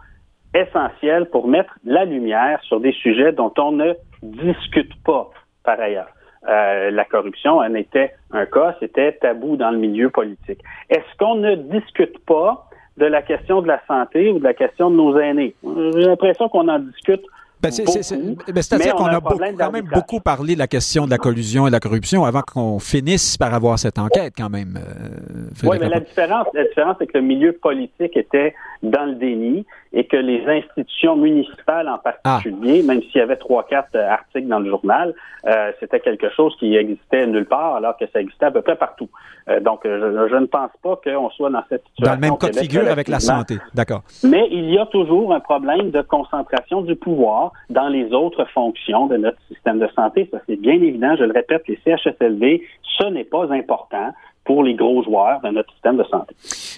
[0.53, 5.29] essentielles pour mettre la lumière sur des sujets dont on ne discute pas
[5.63, 6.09] par ailleurs.
[6.47, 10.59] Euh, la corruption en était un cas, c'était tabou dans le milieu politique.
[10.89, 12.68] Est-ce qu'on ne discute pas
[12.99, 15.55] de la question de la santé ou de la question de nos aînés?
[15.63, 17.23] J'ai l'impression qu'on en discute
[17.61, 21.69] ben, C'est-à-dire qu'on a, quand même beaucoup parlé de la question de la collusion et
[21.69, 24.77] de la corruption avant qu'on finisse par avoir cette enquête quand même.
[24.77, 29.15] Euh, oui, mais la différence, la différence, c'est que le milieu politique était dans le
[29.15, 32.87] déni et que les institutions municipales en particulier, ah.
[32.87, 35.13] même s'il y avait trois, quatre euh, articles dans le journal,
[35.47, 38.75] euh, c'était quelque chose qui existait nulle part alors que ça existait à peu près
[38.75, 39.09] partout.
[39.49, 42.05] Euh, donc, je, ne pense pas qu'on soit dans cette situation.
[42.05, 44.03] Dans le même cas de figure avec la santé, d'accord.
[44.23, 49.07] Mais il y a toujours un problème de concentration du pouvoir dans les autres fonctions
[49.07, 50.27] de notre système de santé.
[50.31, 51.15] Ça, c'est bien évident.
[51.17, 52.63] Je le répète, les CHSLD,
[52.97, 54.13] ce n'est pas important
[54.49, 56.35] pour les gros joueurs de notre système de santé.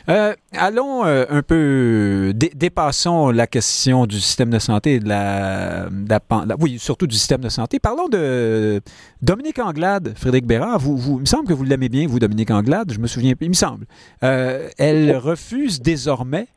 [0.10, 5.88] Euh, allons euh, un peu, dépassons la question du système de santé, de la,
[6.60, 7.80] oui, surtout du système de santé.
[7.80, 8.82] Parlons de
[9.22, 10.80] Dominique Anglade, Frédéric Bérard.
[10.80, 12.92] Vous, vous, il me semble que vous l'aimez bien, vous, Dominique Anglade.
[12.92, 13.86] Je me souviens, il me semble.
[14.22, 16.48] Euh, elle refuse désormais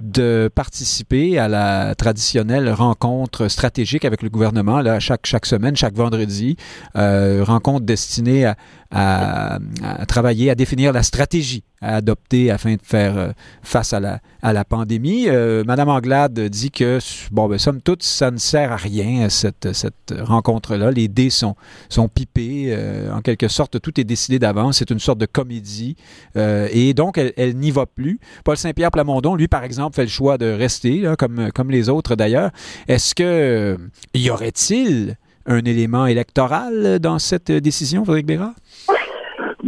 [0.00, 5.94] de participer à la traditionnelle rencontre stratégique avec le gouvernement, là, chaque, chaque semaine, chaque
[5.94, 6.56] vendredi,
[6.96, 8.56] euh, rencontre destinée à,
[8.90, 13.28] à, travailler, à définir la stratégie à adopter afin de faire euh,
[13.62, 15.26] face à la, à la pandémie.
[15.28, 16.98] Euh, Madame Anglade dit que,
[17.30, 20.90] bon, ben, somme toute, ça ne sert à rien, cette, cette rencontre-là.
[20.90, 21.56] Les dés sont,
[21.88, 22.66] sont pipés.
[22.68, 24.78] Euh, en quelque sorte, tout est décidé d'avance.
[24.78, 25.96] C'est une sorte de comédie.
[26.36, 28.18] et donc, elle, n'y va plus.
[28.44, 32.16] Paul Saint-Pierre Plamondon, lui, par exemple, fait le choix de rester, comme, comme les autres
[32.16, 32.50] d'ailleurs.
[32.88, 33.76] Est-ce que
[34.14, 35.16] y aurait-il
[35.46, 38.54] un élément électoral dans cette décision, Frédéric Bérard?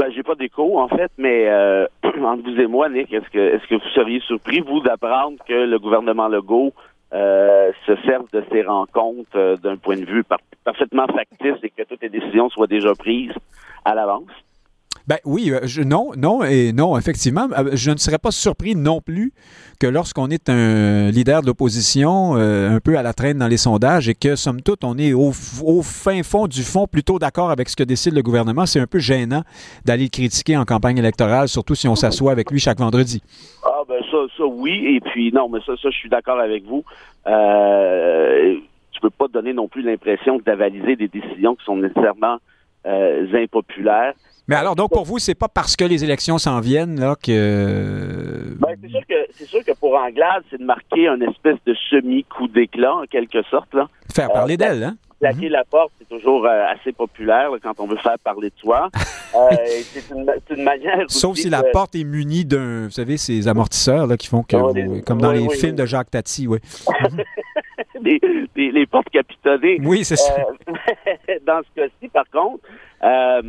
[0.06, 3.38] Ben, j'ai pas d'écho, en fait, mais euh, entre vous et moi, Nick, est-ce que
[3.38, 6.72] est-ce que vous seriez surpris, vous, d'apprendre que le gouvernement Legault
[7.12, 10.22] euh, se serve de ces rencontres euh, d'un point de vue
[10.64, 13.34] parfaitement factice et que toutes les décisions soient déjà prises
[13.84, 14.30] à l'avance?
[15.08, 17.46] Ben oui, euh, non, non et non, effectivement.
[17.56, 19.32] Euh, je ne serais pas surpris non plus
[19.78, 23.56] que lorsqu'on est un leader de l'opposition, euh, un peu à la traîne dans les
[23.56, 27.68] sondages, et que, somme toute, on est au, fin fond du fond plutôt d'accord avec
[27.68, 29.42] ce que décide le gouvernement, c'est un peu gênant
[29.84, 33.22] d'aller le critiquer en campagne électorale, surtout si on s'assoit avec lui chaque vendredi.
[33.64, 36.64] Ah ben ça, ça oui, et puis non, mais ça, ça je suis d'accord avec
[36.64, 36.82] vous.
[37.28, 38.56] Euh,
[38.90, 42.38] tu peux pas donner non plus l'impression d'avaliser des décisions qui sont nécessairement
[42.84, 44.14] impopulaires.
[44.48, 48.54] Mais alors, donc, pour vous, c'est pas parce que les élections s'en viennent là que.
[48.60, 51.74] Ben, c'est sûr que c'est sûr que pour Anglade, c'est de marquer un espèce de
[51.90, 53.74] semi-coup d'éclat, en quelque sorte.
[53.74, 53.88] Là.
[54.14, 54.96] Faire parler euh, d'elle, hein?
[55.18, 55.52] Claquer mhm.
[55.52, 58.88] la porte, c'est toujours euh, assez populaire quand on veut faire parler de soi.
[59.34, 60.14] Euh, c'est
[60.56, 61.04] une, manière.
[61.08, 65.00] Sauf si la porte est munie d'un, vous savez, ces amortisseurs là, qui font que,
[65.00, 66.58] comme dans les films de Jacques Tati, oui.
[68.00, 68.18] les,
[68.56, 69.78] les, portes capitonnées.
[69.82, 70.32] Oui, c'est ça.
[71.46, 72.62] dans ce cas-ci, par contre,
[73.06, 73.42] euh,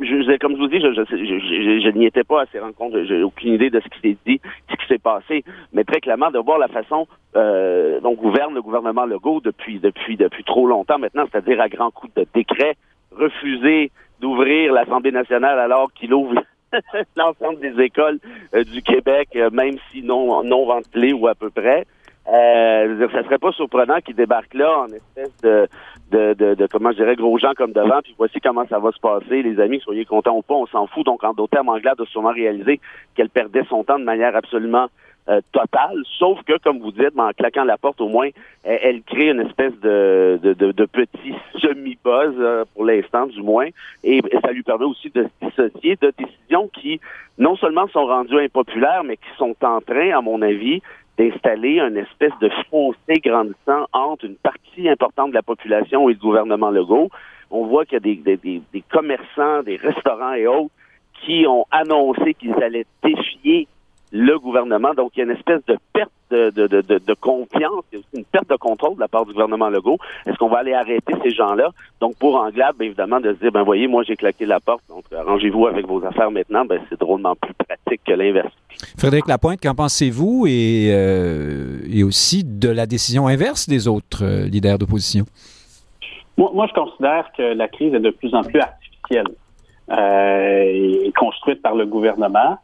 [0.00, 3.02] je, comme je vous dis, je, je, n'y étais pas à ces rencontres.
[3.04, 5.44] J'ai aucune idée de ce qui s'est dit, ce qui s'est passé.
[5.72, 10.16] Mais très clairement, de voir la façon euh, dont gouverne le gouvernement Legault depuis, depuis,
[10.16, 12.76] depuis trop longtemps maintenant, c'est-à-dire à grands coups de décret,
[13.16, 16.42] refuser d'ouvrir l'Assemblée nationale alors qu'il ouvre
[17.16, 18.18] l'ensemble des écoles
[18.54, 21.86] euh, du Québec, euh, même si non, non ventilées ou à peu près.
[22.28, 25.66] Euh, ça serait pas surprenant qu'il débarque là en espèce de,
[26.12, 28.92] de, de, de, comment je dirais, gros gens comme devant, puis voici comment ça va
[28.92, 31.04] se passer, les amis, soyez contents ou pas, on s'en fout.
[31.06, 32.80] Donc, en d'autres termes, Anglade a sûrement réalisé
[33.14, 34.88] qu'elle perdait son temps de manière absolument
[35.28, 38.28] euh, totale, sauf que, comme vous dites, en claquant la porte, au moins,
[38.64, 43.68] elle, crée une espèce de, de, de, petit semi-buzz, euh, pour l'instant du moins,
[44.02, 47.00] et, ça lui permet aussi de se dissocier de décisions qui,
[47.38, 50.82] non seulement sont rendues impopulaires, mais qui sont en train, à mon avis,
[51.18, 56.18] d'installer une espèce de fossé grandissant entre une partie importante de la population et le
[56.18, 57.10] gouvernement Legault.
[57.50, 60.70] On voit qu'il y a des, des, des, commerçants, des restaurants et autres
[61.24, 63.68] qui ont annoncé qu'ils allaient défier
[64.10, 64.94] le gouvernement.
[64.94, 67.96] Donc, il y a une espèce de perte de, de, de, de confiance, il y
[67.96, 69.98] a aussi une perte de contrôle de la part du gouvernement Legault.
[70.26, 71.68] Est-ce qu'on va aller arrêter ces gens-là?
[72.00, 74.82] Donc, pour Anglade, bien évidemment, de se dire, ben voyez, moi, j'ai claqué la porte,
[74.88, 78.52] donc arrangez-vous avec vos affaires maintenant, ben c'est drôlement plus pratique que l'inverse.
[78.98, 80.46] Frédéric Lapointe, qu'en pensez-vous?
[80.48, 85.24] Et, euh, et aussi de la décision inverse des autres euh, leaders d'opposition?
[86.38, 89.28] Moi, moi, je considère que la crise est de plus en plus artificielle
[89.90, 92.58] euh, et construite par le gouvernement.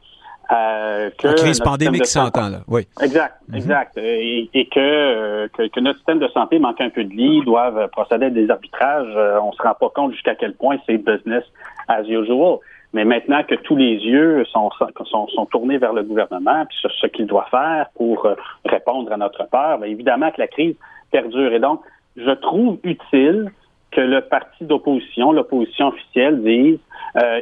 [0.51, 2.59] Euh, que la crise pandémique s'entend, là.
[2.69, 2.87] Oui.
[3.03, 3.57] Exact, mhm.
[3.57, 3.99] exact.
[3.99, 8.27] Et, euh, que, que, notre système de santé manque un peu de lits, doivent procéder
[8.27, 9.13] à des arbitrages.
[9.15, 11.45] Euh, on se rend pas compte jusqu'à quel point c'est business
[11.89, 12.59] as usual.
[12.95, 14.71] Mais maintenant que tous les yeux sont,
[15.05, 18.35] sont, sont tournés vers le gouvernement, puis sur ce qu'il doit faire pour euh,
[18.65, 20.75] répondre à notre peur, bien évidemment que la crise
[21.11, 21.53] perdure.
[21.53, 21.83] Et donc,
[22.17, 23.51] je trouve utile
[23.91, 26.79] que le parti d'opposition, l'opposition officielle, dise
[27.17, 27.41] euh,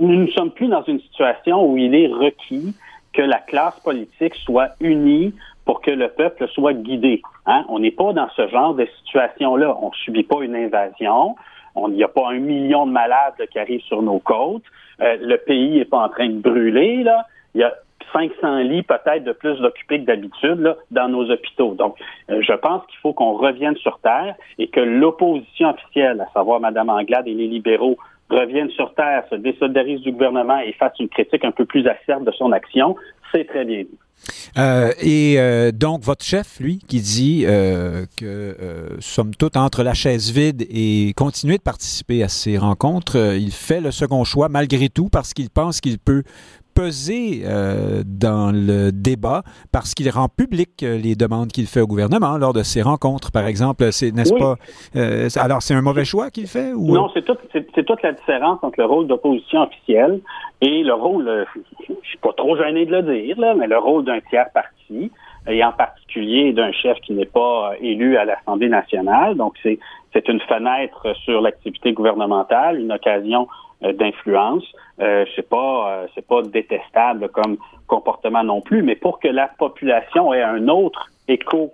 [0.00, 2.74] nous ne sommes plus dans une situation où il est requis
[3.12, 5.34] que la classe politique soit unie
[5.64, 7.22] pour que le peuple soit guidé.
[7.46, 7.64] Hein?
[7.68, 9.76] On n'est pas dans ce genre de situation-là.
[9.80, 11.36] On ne subit pas une invasion.
[11.76, 14.62] Il n'y a pas un million de malades qui arrivent sur nos côtes.
[15.02, 17.02] Euh, le pays n'est pas en train de brûler.
[17.02, 17.26] Là.
[18.12, 21.74] 500 lits peut-être de plus occupés que d'habitude dans nos hôpitaux.
[21.74, 21.96] Donc,
[22.30, 26.60] euh, je pense qu'il faut qu'on revienne sur Terre et que l'opposition officielle, à savoir
[26.60, 27.96] Mme Anglade et les libéraux,
[28.30, 32.24] reviennent sur Terre, se désolidarisent du gouvernement et fassent une critique un peu plus acerbe
[32.24, 32.96] de son action,
[33.32, 33.84] c'est très bien.
[34.58, 38.56] Euh, et euh, donc, votre chef, lui, qui dit euh, que,
[39.00, 43.80] somme toute, entre la chaise vide et continuer de participer à ces rencontres, il fait
[43.80, 46.22] le second choix malgré tout parce qu'il pense qu'il peut
[46.76, 51.86] peser euh, dans le débat parce qu'il rend public euh, les demandes qu'il fait au
[51.86, 53.90] gouvernement lors de ces rencontres, par exemple.
[53.92, 54.56] C'est, n'est-ce pas?
[54.94, 56.72] Euh, alors, c'est un mauvais choix qu'il fait?
[56.74, 56.92] Ou...
[56.92, 60.20] Non, c'est, c'est, toute la différence entre le rôle d'opposition officielle
[60.60, 61.46] et le rôle,
[61.88, 65.10] je suis pas trop gêné de le dire, là, mais le rôle d'un tiers parti
[65.48, 69.36] et en particulier d'un chef qui n'est pas élu à l'Assemblée nationale.
[69.36, 69.78] Donc, c'est,
[70.12, 73.48] c'est une fenêtre sur l'activité gouvernementale, une occasion
[73.82, 74.64] d'influence.
[75.00, 79.48] Euh, c'est pas euh, c'est pas détestable comme comportement non plus, mais pour que la
[79.48, 81.72] population ait un autre écho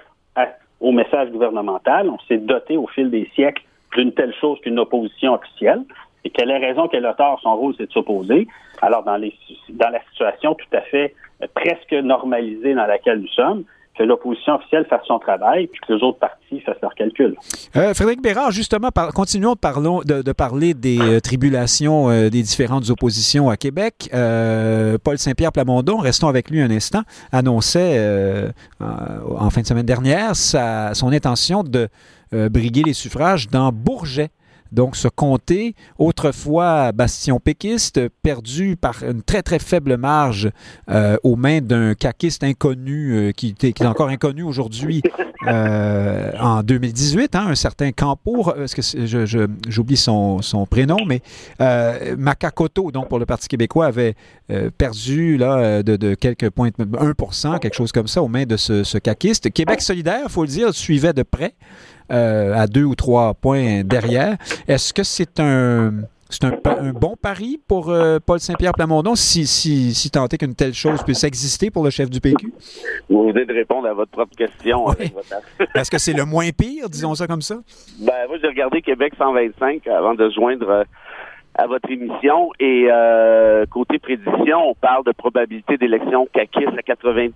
[0.81, 3.63] au message gouvernemental, on s'est doté au fil des siècles
[3.95, 5.83] d'une telle chose qu'une opposition officielle.
[6.25, 8.49] Et quelle est raison, qu'elle a tort, son rôle, c'est de s'opposer?
[8.81, 9.33] Alors, dans, les,
[9.71, 11.15] dans la situation tout à fait
[11.55, 13.65] presque normalisée dans laquelle nous sommes,
[13.97, 17.37] que l'opposition officielle fasse son travail, puis que les autres partis fassent leurs calculs.
[17.77, 23.57] Euh, Frédéric Bérard, justement, continuons de, parler des euh, tribulations euh, des différentes oppositions à
[23.57, 24.09] Québec.
[24.11, 27.03] Paul Saint-Pierre Plamondon, restons avec lui un instant,
[27.33, 31.89] annonçait en fin de semaine dernière son intention de
[32.33, 34.31] briguer les suffrages dans Bourget.
[34.73, 40.51] Donc, ce comté, autrefois bastion péquiste, perdu par une très, très faible marge
[40.91, 45.03] euh, aux mains d'un caquiste inconnu, euh, qui, est encore inconnu aujourd'hui,
[45.47, 48.51] euh, en 2018, hein, un certain Campo,
[49.69, 51.21] j'oublie son, prénom, mais
[52.17, 54.15] Macacoto, donc pour le Parti québécois, avait
[54.79, 58.85] perdu là, de, de, quelques points, 1% quelque chose comme ça, aux mains de ce,
[58.85, 59.51] ce caquiste.
[59.51, 61.55] Québec solidaire, il faut le dire, suivait de près.
[62.11, 64.37] Euh, à deux ou trois points derrière.
[64.69, 65.93] Est-ce que c'est un,
[66.29, 70.55] c'est un, bon pari pour euh, Paul Saint-Pierre Plamondon si, si, si tant est qu'une
[70.55, 72.53] telle chose puisse exister pour le chef du PQ?
[73.09, 74.87] Vous venez de répondre à votre propre question.
[75.75, 77.57] Est-ce que c'est le moins pire, disons ça comme ça?
[78.01, 80.85] Ben, moi, j'ai regardé Québec 125 avant de joindre euh,
[81.55, 82.51] à votre émission.
[82.59, 82.89] Et
[83.71, 87.31] côté prédiction, on parle de probabilité d'élection caquiste à 97%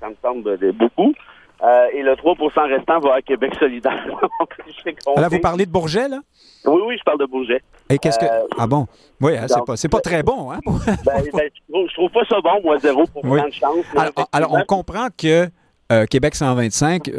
[0.00, 1.14] Ça me semble beaucoup.
[1.62, 2.34] Euh, et le 3
[2.68, 4.04] restant va à Québec solidaire.
[5.16, 6.20] là, vous parlez de Bourget, là?
[6.66, 7.62] Oui, oui, je parle de Bourget.
[7.88, 8.24] Et qu'est-ce que.
[8.24, 8.86] Euh, ah bon?
[9.20, 10.58] Oui, hein, c'est pas, c'est pas très bon, hein?
[10.66, 13.40] ben, ben, je, trouve, pas ça bon, moi, zéro pour oui.
[13.42, 13.84] de chance.
[14.32, 15.48] Alors, on comprend que.
[15.92, 17.10] Euh, Québec 125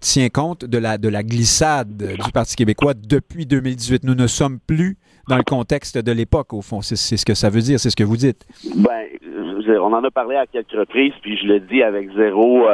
[0.00, 4.04] tient compte de la, de la glissade du Parti québécois depuis 2018.
[4.04, 4.96] Nous ne sommes plus
[5.28, 6.82] dans le contexte de l'époque, au fond.
[6.82, 8.46] C'est, ce que ça veut dire, c'est ce que vous dites.
[8.76, 9.06] Ben,
[9.80, 12.68] on en a parlé à quelques reprises, puis je le dis avec zéro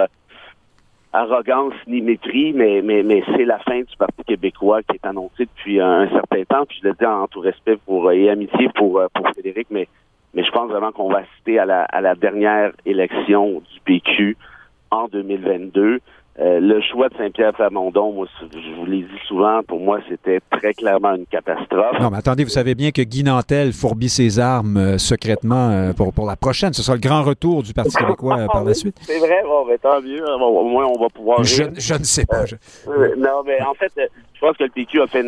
[1.12, 5.46] arrogance ni mépris, mais, mais, mais c'est la fin du Parti québécois qui est annoncée
[5.46, 6.66] depuis un, certain temps.
[6.66, 9.88] Puis je le dis en tout respect pour, et amitié pour, pour Frédéric, mais,
[10.34, 14.36] mais je pense vraiment qu'on va assister à la, à la dernière élection du PQ
[14.90, 16.00] en 2022.
[16.40, 20.72] Euh, le choix de Saint-Pierre-Plamondon, moi, je vous l'ai dit souvent, pour moi, c'était très
[20.72, 21.98] clairement une catastrophe.
[22.00, 25.92] Non, mais attendez, vous savez bien que Guy Nantel fourbit ses armes euh, secrètement euh,
[25.92, 26.72] pour, pour la prochaine.
[26.72, 28.98] Ce sera le grand retour du Parti québécois par la suite.
[29.02, 30.24] C'est vrai, bon, ben, tant mieux.
[30.32, 31.42] Au moins, on va pouvoir.
[31.42, 32.44] Je, je ne sais pas.
[33.16, 35.24] non, mais en fait, je pense que le PQ a fait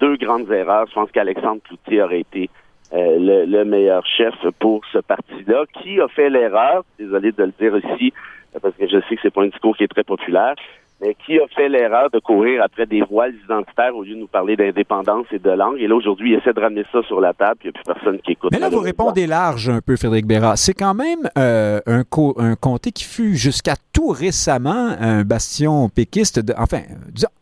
[0.00, 0.86] deux grandes erreurs.
[0.88, 2.48] Je pense qu'Alexandre Cloutier aurait été
[2.90, 5.64] le, le, meilleur chef pour ce parti-là.
[5.82, 8.14] Qui a fait l'erreur, désolé de le dire ici,
[8.60, 10.54] parce que je sais que c'est pas un discours qui est très populaire,
[11.02, 14.28] mais qui a fait l'erreur de courir après des voiles identitaires au lieu de nous
[14.28, 15.78] parler d'indépendance et de langue.
[15.80, 17.82] Et là, aujourd'hui, il essaie de ramener ça sur la table, puis il n'y a
[17.82, 18.52] plus personne qui écoute.
[18.52, 20.56] Mais là, vous répondez large un peu, Frédéric Bérard.
[20.56, 22.04] C'est quand même euh, un,
[22.36, 26.82] un comté qui fut jusqu'à tout récemment un bastion péquiste, de, enfin,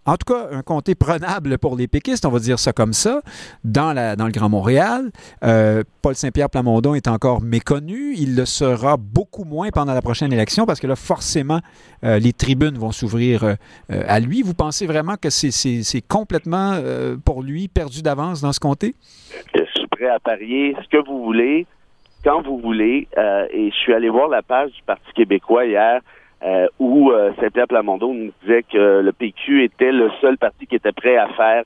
[0.07, 3.21] en tout cas, un comté prenable pour les péquistes, on va dire ça comme ça,
[3.63, 5.11] dans, la, dans le Grand Montréal.
[5.45, 8.15] Euh, Paul Saint-Pierre Plamondon est encore méconnu.
[8.17, 11.61] Il le sera beaucoup moins pendant la prochaine élection parce que là, forcément,
[12.05, 13.50] euh, les tribunes vont s'ouvrir
[13.91, 14.43] euh, à lui.
[14.43, 16.81] Vous pensez vraiment que c'est complètement,
[17.25, 18.95] pour lui, perdu d'avance dans ce comté?
[19.55, 21.67] Je suis prêt à parier ce que vous voulez,
[22.25, 23.09] quand vous voulez.
[23.53, 26.01] et je suis allé voir la page du Parti québécois hier
[26.43, 30.75] euh, où euh, Saint-Pierre Plamondon nous disait que le PQ était le seul parti qui
[30.75, 31.65] était prêt à faire,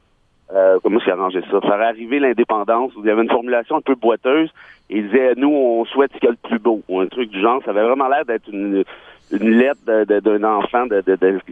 [0.52, 2.90] euh, comment est-ce arrangé ça, faire arriver l'indépendance.
[2.98, 4.50] Il y avait une formulation un peu boiteuse.
[4.90, 7.30] il disait, nous, on souhaite ce qu'il y a le plus beau, ou un truc
[7.30, 7.62] du genre.
[7.64, 8.84] Ça avait vraiment l'air d'être une,
[9.30, 11.02] lettre d'un enfant de,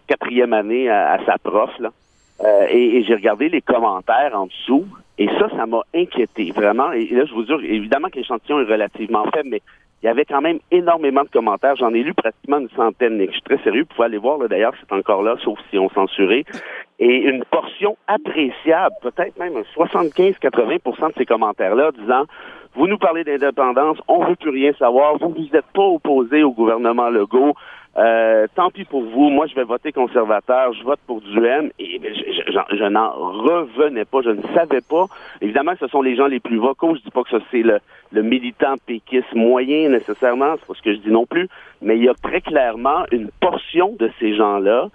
[0.06, 1.70] quatrième année à, sa prof.
[1.78, 1.90] Là.
[2.42, 4.86] Euh, et, j'ai regardé les commentaires en dessous,
[5.18, 6.92] et ça, ça m'a inquiété, vraiment.
[6.92, 9.62] Et là, je vous dis, évidemment que l'échantillon est relativement faible, mais
[10.02, 11.76] il y avait quand même énormément de commentaires.
[11.76, 13.20] J'en ai lu pratiquement une centaine.
[13.20, 13.82] Et je suis très sérieux.
[13.82, 16.44] Vous pouvez aller voir, d'ailleurs, c'est encore là, sauf si on censuré.
[17.04, 22.26] Et une portion appréciable, peut-être même 75-80% de ces commentaires-là, disant
[22.76, 26.52] vous nous parlez d'indépendance, on veut plus rien savoir, vous vous êtes pas opposé au
[26.52, 27.54] gouvernement Legault,
[27.98, 31.70] euh, tant pis pour vous, moi je vais voter conservateur, je vote pour du M,
[31.80, 35.06] et je, je, n'en revenais pas, je ne savais pas.
[35.40, 37.80] Évidemment, ce sont les gens les plus vocaux, je dis pas que c'est le,
[38.12, 41.48] le militant péquiste moyen nécessairement, c'est pas ce que je dis non plus,
[41.82, 44.88] mais il y a très clairement une portion de ces gens-là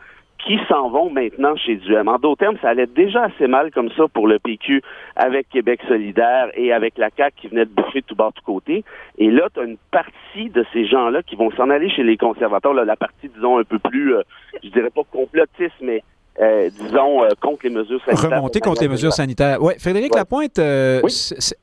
[0.48, 2.08] qui s'en vont maintenant chez Duhem.
[2.08, 4.82] En d'autres termes, ça allait déjà assez mal comme ça pour le PQ
[5.18, 8.86] avec Québec solidaire et avec la CAQ qui venait de bouffer tout bas, tout côté.
[9.18, 12.16] Et là, tu as une partie de ces gens-là qui vont s'en aller chez les
[12.16, 14.22] conservateurs, là, la partie, disons, un peu plus, euh,
[14.64, 16.02] je dirais pas complotiste, mais
[16.40, 18.30] euh, disons, euh, contre les mesures sanitaires.
[18.30, 19.58] Remonter contre les mesures sanitaires.
[19.60, 21.02] Oui, Frédéric Lapointe, euh,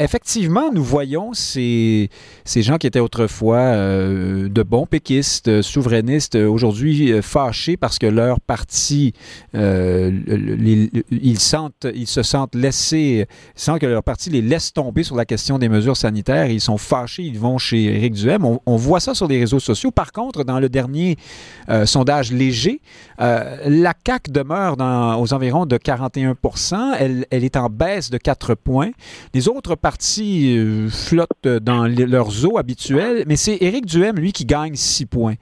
[0.01, 2.09] effectivement, nous voyons ces,
[2.45, 9.13] ces gens qui étaient autrefois de bons péquistes, souverainistes, aujourd'hui fâchés parce que leur parti,
[9.55, 15.25] ils, sentent, ils se sentent laissés, sentent que leur parti les laisse tomber sur la
[15.25, 16.47] question des mesures sanitaires.
[16.47, 18.45] Ils sont fâchés, ils vont chez Éric Duhem.
[18.45, 19.93] On, on, voit ça sur les réseaux sociaux.
[19.93, 21.17] Par contre, dans le dernier
[21.85, 22.81] sondage léger,
[23.19, 26.37] la CAQ demeure aux environs de 41
[26.99, 28.91] elle, elle, est en baisse de 4 points.
[29.33, 34.45] Les autres partis euh, flottent dans leurs eaux habituelles, mais c'est Éric Duhem, lui, qui
[34.45, 35.35] gagne 6 points.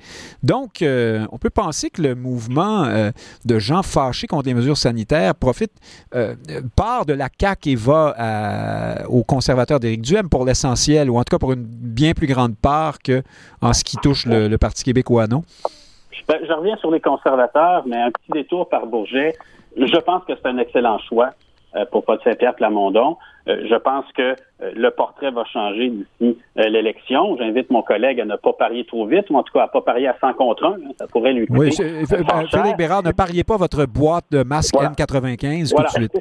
[0.43, 3.11] Donc, euh, on peut penser que le mouvement euh,
[3.45, 5.73] de gens fâchés contre les mesures sanitaires profite,
[6.77, 11.31] part de la CAQ et va aux conservateurs d'Éric Duhem pour l'essentiel, ou en tout
[11.31, 13.23] cas pour une bien plus grande part que
[13.61, 15.45] en ce qui touche le, le Parti québécois, non?
[16.29, 19.35] Ben, je reviens sur les conservateurs, mais un petit détour par Bourget.
[19.77, 21.31] Je pense que c'est un excellent choix
[21.75, 23.17] euh, pour Paul Saint-Pierre Plamondon.
[23.49, 27.37] Euh, je pense que euh, le portrait va changer d'ici l'élection.
[27.39, 29.71] J'invite mon collègue à ne pas parier trop vite, ou en tout cas à ne
[29.71, 30.77] pas parier à 100 contre 1.
[30.99, 31.61] Ça pourrait lui coûter.
[31.81, 36.13] Oui, Frédéric Bérard, ne pariez pas votre boîte de masque N95 tout de suite.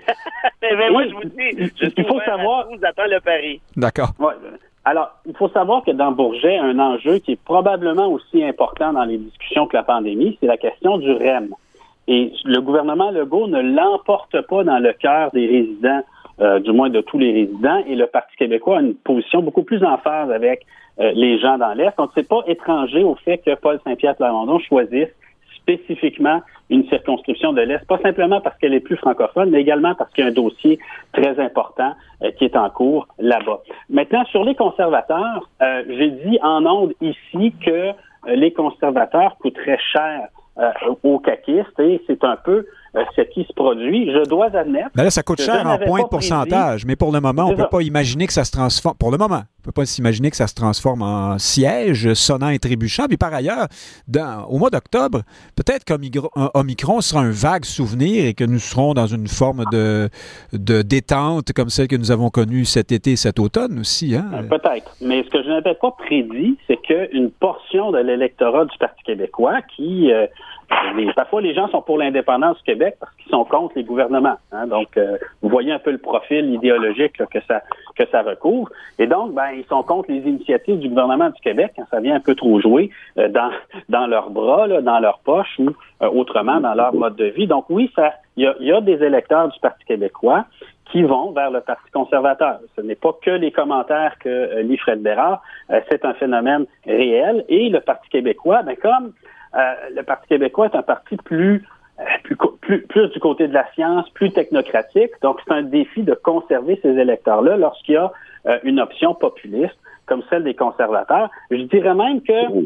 [0.61, 2.67] mais moi, je vous dis, je il faut savoir.
[2.69, 3.61] Vous attend le pari.
[3.75, 4.13] D'accord.
[4.83, 9.03] Alors, il faut savoir que dans Bourget, un enjeu qui est probablement aussi important dans
[9.03, 11.53] les discussions que la pandémie, c'est la question du REM.
[12.07, 16.01] Et le gouvernement Legault ne l'emporte pas dans le cœur des résidents,
[16.39, 19.61] euh, du moins de tous les résidents, et le Parti québécois a une position beaucoup
[19.61, 20.65] plus en phase avec
[20.99, 21.95] euh, les gens dans l'Est.
[21.99, 25.09] Donc, c'est pas étranger au fait que Paul Saint-Pierre Plamondon choisisse
[25.61, 30.11] spécifiquement une circonscription de l'Est, pas simplement parce qu'elle est plus francophone, mais également parce
[30.11, 30.79] qu'il y a un dossier
[31.13, 31.93] très important
[32.23, 33.61] euh, qui est en cours là-bas.
[33.89, 37.93] Maintenant, sur les conservateurs, euh, j'ai dit en ondes ici que euh,
[38.27, 40.27] les conservateurs coûteraient cher
[41.01, 42.65] aux caquistes et c'est un peu
[43.15, 44.11] ce qui se produit.
[44.11, 44.89] Je dois admettre.
[44.95, 47.55] Mais là, ça coûte cher en point de pourcentage, mais pour le moment, on ne
[47.55, 48.95] peut pas imaginer que ça se transforme.
[48.97, 52.49] Pour le moment, on ne peut pas s'imaginer que ça se transforme en siège sonnant
[52.49, 53.05] et trébuchant.
[53.07, 53.67] Puis par ailleurs,
[54.07, 55.21] dans, au mois d'octobre,
[55.55, 60.09] peut-être qu'Omicron sera un vague souvenir et que nous serons dans une forme de,
[60.53, 64.15] de détente comme celle que nous avons connue cet été et cet automne aussi.
[64.15, 64.25] Hein?
[64.33, 64.95] Euh, peut-être.
[65.01, 69.61] Mais ce que je n'avais pas prédit, c'est qu'une portion de l'électorat du Parti québécois
[69.75, 70.25] qui, euh,
[71.15, 74.37] parfois les gens sont pour l'indépendance du Québec parce qu'ils sont contre les gouvernements.
[74.51, 74.67] Hein.
[74.67, 77.61] Donc, euh, vous voyez un peu le profil idéologique que ça
[77.95, 78.69] que ça recouvre.
[78.99, 82.15] Et donc, ben, ils sont contre les initiatives du gouvernement du Québec quand ça vient
[82.15, 83.51] un peu trop jouer dans
[83.89, 87.47] dans leurs bras, là, dans leurs poches ou autrement dans leur mode de vie.
[87.47, 90.45] Donc oui, ça, il y a, y a des électeurs du Parti québécois
[90.91, 92.59] qui vont vers le Parti conservateur.
[92.75, 96.65] Ce n'est pas que les commentaires que euh, lit Fred Bérard, euh, c'est un phénomène
[96.85, 97.45] réel.
[97.47, 99.20] Et le Parti québécois, ben, comme euh,
[99.53, 101.63] le Parti québécois est un parti plus,
[102.23, 106.13] plus, plus, plus, du côté de la science, plus technocratique, donc c'est un défi de
[106.13, 108.11] conserver ces électeurs-là lorsqu'il y a
[108.63, 111.29] une option populiste comme celle des conservateurs.
[111.51, 112.65] Je dirais même que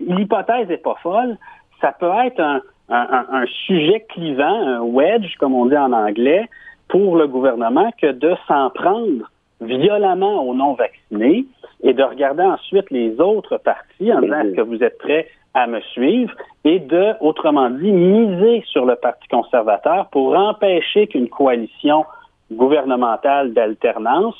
[0.00, 1.36] l'hypothèse n'est pas folle.
[1.80, 6.48] Ça peut être un, un, un, sujet clivant, un wedge, comme on dit en anglais,
[6.88, 11.46] pour le gouvernement que de s'en prendre violemment aux non-vaccinés
[11.82, 15.66] et de regarder ensuite les autres partis en disant est-ce que vous êtes prêts à
[15.66, 16.32] me suivre
[16.64, 22.04] et de, autrement dit, miser sur le Parti conservateur pour empêcher qu'une coalition
[22.52, 24.34] gouvernementale d'alternance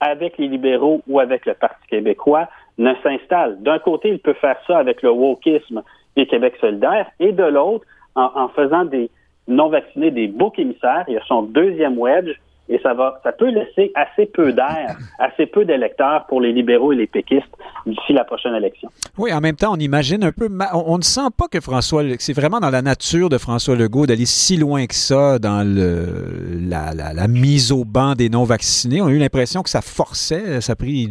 [0.00, 2.48] avec les libéraux ou avec le Parti québécois
[2.78, 3.60] ne s'installe.
[3.62, 5.82] D'un côté, il peut faire ça avec le wokisme
[6.16, 7.84] et Québec solidaire et de l'autre,
[8.14, 9.10] en, en faisant des,
[9.48, 11.04] non vaccinés des boucs émissaires.
[11.08, 12.38] Il y a son deuxième wedge
[12.68, 16.92] et ça va, ça peut laisser assez peu d'air, assez peu d'électeurs pour les libéraux
[16.92, 17.48] et les péquistes
[17.86, 18.90] d'ici la prochaine élection.
[19.16, 22.32] Oui, en même temps, on imagine un peu, on, ne sent pas que François, c'est
[22.32, 27.28] vraiment dans la nature de François Legault d'aller si loin que ça dans le, la,
[27.28, 29.00] mise au banc des non-vaccinés.
[29.00, 31.08] On a eu l'impression que ça forçait, ça a pris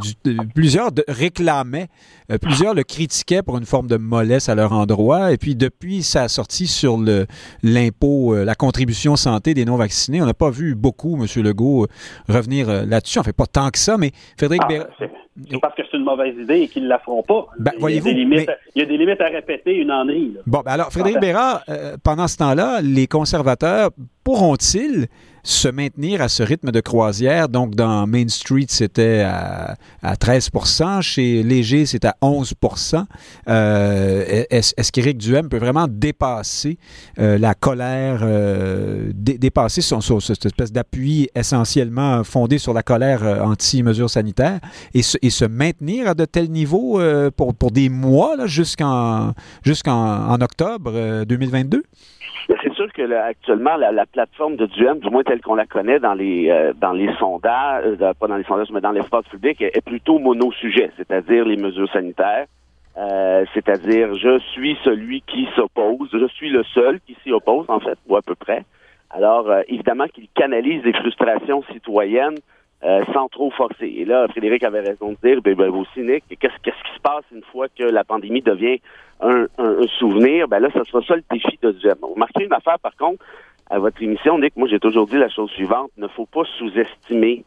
[0.53, 1.87] plusieurs de, réclamaient,
[2.31, 5.31] euh, plusieurs le critiquaient pour une forme de mollesse à leur endroit.
[5.31, 6.99] Et puis depuis sa sortie sur
[7.63, 11.87] l'impôt, euh, la contribution santé des non-vaccinés, on n'a pas vu beaucoup, Monsieur Legault euh,
[12.33, 13.19] revenir euh, là-dessus.
[13.19, 16.35] En fait, pas tant que ça, mais Frédéric ah, C'est parce que c'est une mauvaise
[16.37, 17.47] idée et qu'ils ne la feront pas.
[17.59, 20.35] Ben, il, y a des limites, il y a des limites à répéter une ennerie.
[20.45, 23.91] Bon, ben alors, Frédéric Bérard, euh, pendant ce temps-là, les conservateurs
[24.23, 25.07] pourront-ils
[25.47, 27.47] se maintenir à ce rythme de croisière.
[27.47, 33.05] Donc, dans Main Street, c'était à, 13% Chez Léger, c'est à 11%
[33.47, 36.77] euh, Est-ce qu'Éric Duhem peut vraiment dépasser
[37.17, 44.09] euh, la colère, euh, dépasser son, cette espèce d'appui essentiellement fondé sur la colère anti-mesures
[44.09, 44.59] sanitaires
[44.93, 46.99] et se, et se, maintenir à de tels niveaux
[47.37, 49.33] pour, des mois jusqu'en
[49.63, 51.83] jusqu'en en octobre 2022?
[52.47, 56.13] C'est sûr que actuellement la, plateforme de Duhem, du moins telle qu'on la connaît dans
[56.13, 59.85] les euh, dans les sondages, euh, pas dans les sondages, mais dans l'espace public, est,
[59.85, 62.45] plutôt mono-sujet, c'est-à-dire les mesures sanitaires.
[62.97, 67.81] Euh, c'est-à-dire je suis celui qui s'oppose, je suis le seul qui s'y oppose en
[67.81, 68.63] fait, ou à peu près.
[69.09, 72.37] Alors évidemment qu'il canalise les frustrations citoyennes
[73.13, 73.87] sans trop forcer.
[73.87, 77.01] Et là, Frédéric avait raison de dire, ben, ben aussi Nick, qu'est-ce qu'est-ce qui se
[77.01, 78.79] passe une fois que la pandémie devient
[79.21, 79.47] un,
[79.99, 81.97] souvenir, ben là, ça sera ça le défi de Duhem.
[82.01, 83.23] Vous remarquez une affaire, par contre,
[83.69, 87.43] à votre émission, Nick, moi j'ai toujours dit la chose suivante, ne faut pas sous-estimer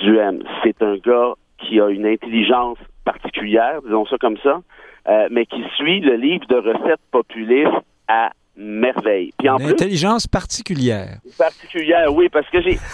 [0.00, 0.42] Duhem.
[0.62, 4.60] C'est un gars qui a une intelligence particulière, disons ça comme ça,
[5.08, 7.70] euh, mais qui suit le livre de recettes populistes
[8.08, 9.32] à merveille.
[9.38, 11.18] Puis en une intelligence particulière.
[11.38, 12.78] Particulière, oui, parce que j'ai...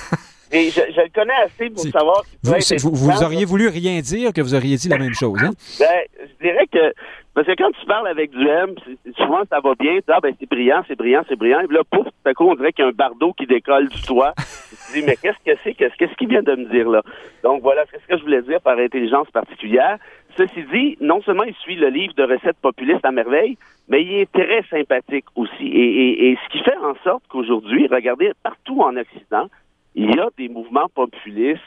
[0.50, 2.22] Et je, le connais assez pour savoir.
[2.42, 5.50] Vous, vous, auriez voulu rien dire que vous auriez dit la même chose, hein?
[5.78, 5.86] Ben,
[6.18, 6.94] je dirais que
[7.34, 8.74] parce que quand tu parles avec du M,
[9.16, 11.72] souvent ça va bien, tu dis, ah ben c'est brillant, c'est brillant, c'est brillant, et
[11.72, 14.02] là, pouf, tout à coup, on dirait qu'il y a un bardeau qui décolle du
[14.02, 14.34] toit.
[14.70, 17.02] tu te dis, mais qu'est-ce que c'est, qu'est-ce, qu'il vient de me dire là?
[17.42, 19.98] Donc voilà, c'est ce que je voulais dire par intelligence particulière.
[20.36, 23.56] Ceci dit, non seulement il suit le livre de recettes populistes à merveille,
[23.88, 25.66] mais il est très sympathique aussi.
[25.66, 29.48] Et, et ce qui fait en sorte qu'aujourd'hui, regardez, partout en Occident,
[29.94, 31.62] il y a des mouvements populistes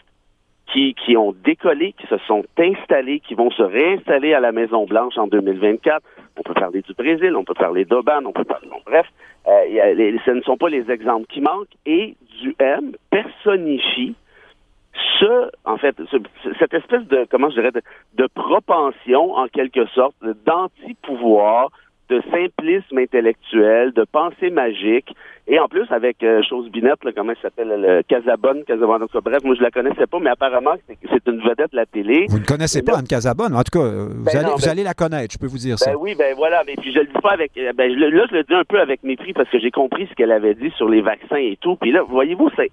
[0.71, 5.17] qui, qui ont décollé, qui se sont installés, qui vont se réinstaller à la Maison-Blanche
[5.17, 6.01] en 2024.
[6.37, 8.67] On peut parler du Brésil, on peut parler d'Oban, on peut parler...
[8.85, 9.05] bref,
[9.47, 11.75] euh, ce ne sont pas les exemples qui manquent.
[11.85, 14.15] Et du M personnifie
[15.19, 15.95] ce, en fait,
[16.59, 17.71] cette espèce de, comment je dirais,
[18.15, 20.15] de propension, en quelque sorte,
[20.45, 21.69] d'anti-pouvoir,
[22.11, 25.15] de simplisme intellectuel, de pensée magique,
[25.47, 29.43] et en plus avec euh, chose binette, là, comment elle s'appelle, le Casabonne, Casabonne, bref,
[29.45, 32.25] moi je la connaissais pas, mais apparemment c'est une vedette de la télé.
[32.29, 34.83] Vous ne connaissez pas Anne Casabonne, en tout cas, vous, ben allez, vous ben allez,
[34.83, 35.97] la connaître, je peux vous dire ben ça.
[35.97, 38.43] Oui, ben voilà, mais puis je le dis pas avec, euh, ben là je le
[38.43, 41.01] dis un peu avec mépris parce que j'ai compris ce qu'elle avait dit sur les
[41.01, 42.71] vaccins et tout, puis là, voyez-vous, c'est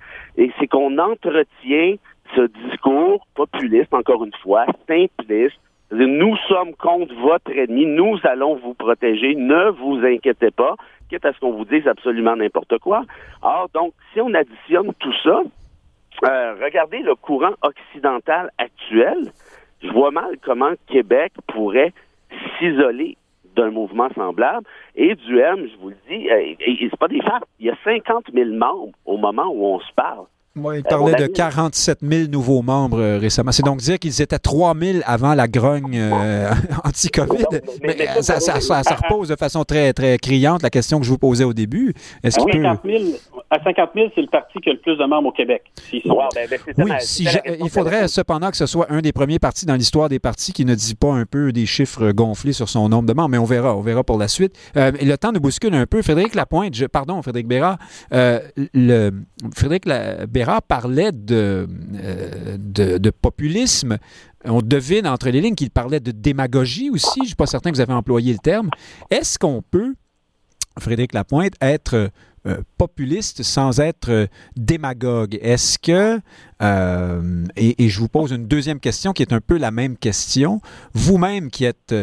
[0.59, 1.95] c'est qu'on entretient
[2.34, 5.61] ce discours populiste, encore une fois, simpliste,
[5.91, 10.76] nous sommes contre votre ennemi, nous allons vous protéger, ne vous inquiétez pas,
[11.09, 13.05] quitte à ce qu'on vous dise absolument n'importe quoi.
[13.43, 15.41] Alors, donc, si on additionne tout ça,
[16.26, 19.32] euh, regardez le courant occidental actuel,
[19.82, 21.93] je vois mal comment Québec pourrait
[22.59, 23.16] s'isoler
[23.57, 24.66] d'un mouvement semblable.
[24.95, 27.76] Et du M, je vous le dis, euh, c'est pas des femmes, il y a
[27.84, 30.26] 50 000 membres au moment où on se parle
[30.57, 33.53] il parlait de 47 000 nouveaux membres euh, récemment.
[33.53, 36.51] C'est donc dire qu'ils étaient 3 000 avant la grogne euh,
[36.84, 37.44] anti-COVID.
[37.82, 41.44] Mais, ça, ça, repose de façon très, très criante la question que je vous posais
[41.44, 41.94] au début.
[42.22, 43.03] Est-ce 50 000,
[43.51, 45.62] à 50 000, c'est le parti qui a le plus de membres au Québec.
[45.92, 46.92] oui,
[47.61, 50.64] il faudrait cependant que ce soit un des premiers partis dans l'histoire des partis qui
[50.64, 53.44] ne dit pas un peu des chiffres gonflés sur son nombre de membres, mais on
[53.44, 54.55] verra, on verra pour la suite.
[54.76, 56.03] Euh, le temps nous bouscule un peu.
[56.03, 57.78] Frédéric Lapointe, pardon, Frédéric Bérard,
[58.11, 59.11] le,
[59.55, 59.86] Frédéric
[60.66, 61.66] Parlait euh,
[62.59, 63.99] de, de, populisme.
[64.45, 67.09] On devine entre les lignes qu'il parlait de démagogie aussi.
[67.16, 68.70] Je ne suis pas certain que vous avez employé le terme.
[69.11, 69.95] Est-ce qu'on peut,
[70.78, 72.11] Frédéric Lapointe, être
[72.76, 74.26] populiste sans être euh,
[74.57, 75.38] démagogue.
[75.40, 76.20] Est-ce que,
[76.62, 80.61] euh, et, je vous pose une deuxième question qui est un peu la même question,
[80.94, 81.94] vous-même qui êtes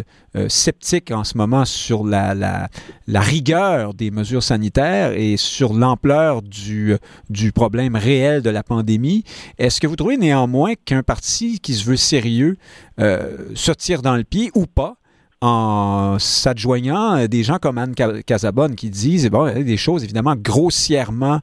[0.49, 2.69] sceptique en ce moment sur la,
[3.07, 6.95] rigueur des mesures sanitaires et sur l'ampleur du,
[7.29, 9.23] du problème réel de la pandémie,
[9.57, 12.57] est-ce que vous trouvez néanmoins qu'un parti qui se veut sérieux
[12.97, 14.97] se tire dans le pied ou pas?
[15.45, 21.39] En s'adjoignant des gens comme Anne Casabonne qui disent bon, des choses évidemment grossièrement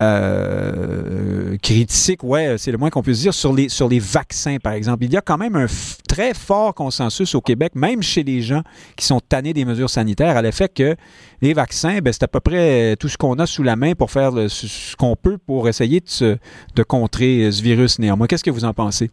[0.00, 4.72] euh, critiques, ouais, c'est le moins qu'on puisse dire, sur les, sur les vaccins, par
[4.72, 5.04] exemple.
[5.04, 5.66] Il y a quand même un
[6.08, 8.62] très fort consensus au Québec, même chez les gens
[8.96, 10.96] qui sont tannés des mesures sanitaires, à l'effet que
[11.42, 14.10] les vaccins, ben, c'est à peu près tout ce qu'on a sous la main pour
[14.10, 16.38] faire ce, qu'on peut pour essayer de,
[16.76, 18.26] de contrer ce virus néanmoins.
[18.26, 19.10] Qu'est-ce que vous en pensez?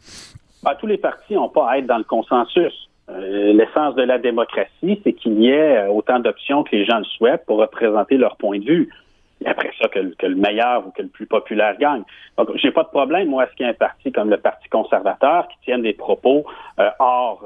[0.64, 2.87] Ben, tous les partis n'ont pas à être dans le consensus.
[3.10, 6.98] Euh, l'essence de la démocratie, c'est qu'il y ait euh, autant d'options que les gens
[6.98, 8.90] le souhaitent pour représenter leur point de vue.
[9.40, 12.04] Et après ça, que, le meilleur ou que le plus populaire gagne.
[12.38, 14.38] Donc, j'ai pas de problème, moi, à ce qu'il y ait un parti comme le
[14.38, 16.44] Parti conservateur qui tienne des propos
[16.80, 17.46] euh, hors,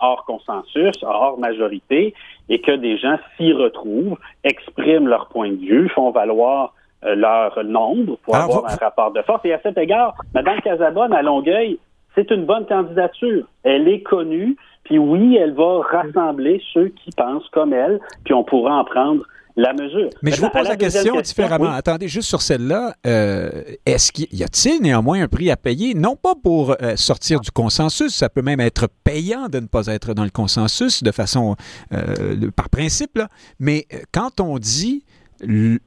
[0.00, 2.14] hors consensus, hors majorité,
[2.48, 8.16] et que des gens s'y retrouvent, expriment leur point de vue, font valoir leur nombre
[8.22, 9.44] pour avoir un rapport de force.
[9.44, 11.78] Et à cet égard, Mme Casabonne, à Longueuil,
[12.14, 13.46] c'est une bonne candidature.
[13.62, 14.56] Elle est connue.
[14.84, 19.24] Puis oui, elle va rassembler ceux qui pensent comme elle, puis on pourra en prendre
[19.56, 20.10] la mesure.
[20.22, 21.70] Mais je vous pose la, question, différemment.
[21.70, 23.50] Attendez, juste sur celle-là, euh,
[23.86, 27.50] est-ce qu'il y a-t-il néanmoins un prix à payer, non pas pour euh, sortir du
[27.50, 31.56] consensus, ça peut même être payant de ne pas être dans le consensus de façon
[31.92, 33.28] euh, par principe, là,
[33.60, 35.04] mais quand on dit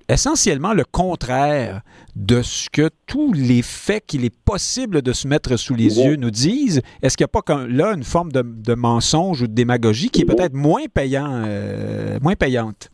[0.07, 1.81] essentiellement le contraire
[2.15, 6.15] de ce que tous les faits qu'il est possible de se mettre sous les yeux
[6.15, 6.81] nous disent.
[7.01, 10.25] Est-ce qu'il n'y a pas là une forme de, mensonge ou de démagogie qui est
[10.25, 12.89] peut-être moins payant, euh, moins payante?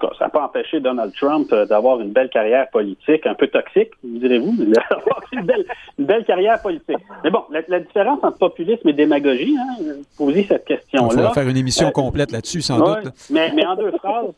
[0.00, 3.26] En tout cas, ça n'a pas empêché Donald Trump euh, d'avoir une belle carrière politique,
[3.26, 4.54] un peu toxique, vous direz-vous,
[5.32, 5.66] une belle,
[5.98, 6.96] une belle carrière politique.
[7.22, 11.08] Mais bon, la, différence entre populisme et démagogie, hein, posez cette question-là.
[11.10, 13.12] Il faudra faire une émission euh, complète là-dessus, sans doute.
[13.30, 14.32] Mais, mais en deux phrases,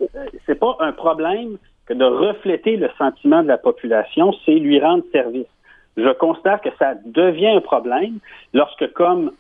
[0.46, 5.04] c'est pas un problème que de refléter le sentiment de la population, c'est lui rendre
[5.12, 5.46] service.
[5.96, 8.18] Je constate que ça devient un problème
[8.52, 9.32] lorsque, comme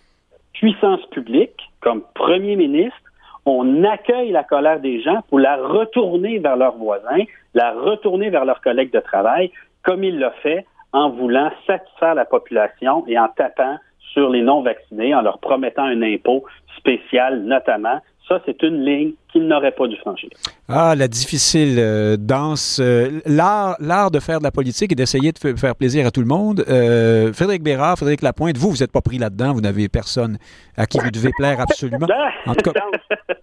[0.52, 2.96] puissance publique, comme premier ministre,
[3.44, 7.24] on accueille la colère des gens pour la retourner vers leurs voisins,
[7.54, 9.50] la retourner vers leurs collègues de travail,
[9.82, 13.78] comme il l'a fait en voulant satisfaire la population et en tapant
[14.12, 16.44] sur les non-vaccinés, en leur promettant un impôt
[16.76, 18.00] spécial notamment.
[18.32, 20.30] Ça, c'est une ligne qu'il n'aurait pas dû franchir.
[20.66, 25.38] Ah, la difficile euh, danse, euh, l'art, de faire de la politique et d'essayer de
[25.54, 26.64] faire plaisir à tout le monde.
[26.66, 30.38] Euh, Frédéric Bérard, Frédéric Lapointe, vous, vous n'êtes pas pris là-dedans, vous n'avez personne
[30.78, 32.06] à qui vous devez plaire absolument.
[32.46, 32.80] En tout cas,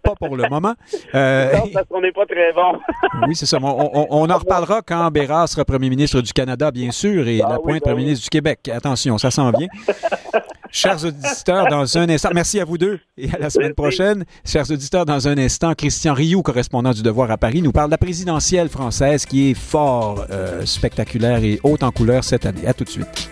[0.04, 0.74] pas pour le moment.
[1.14, 2.80] non, parce qu'on n'est pas très bon.
[3.28, 3.60] oui, c'est ça.
[3.62, 7.82] On, en reparlera quand Bérard sera premier ministre du Canada, bien sûr, et ah Lapointe,
[7.84, 8.70] ben premier ministre du Québec.
[8.74, 9.68] Attention, ça s'en vient.
[10.72, 14.24] Chers auditeurs, dans un instant, merci à vous deux et à la semaine prochaine.
[14.46, 17.94] Chers auditeurs, dans un instant, Christian Rioux, correspondant du Devoir à Paris, nous parle de
[17.94, 22.68] la présidentielle française qui est fort euh, spectaculaire et haute en couleur cette année.
[22.68, 23.30] À tout de suite.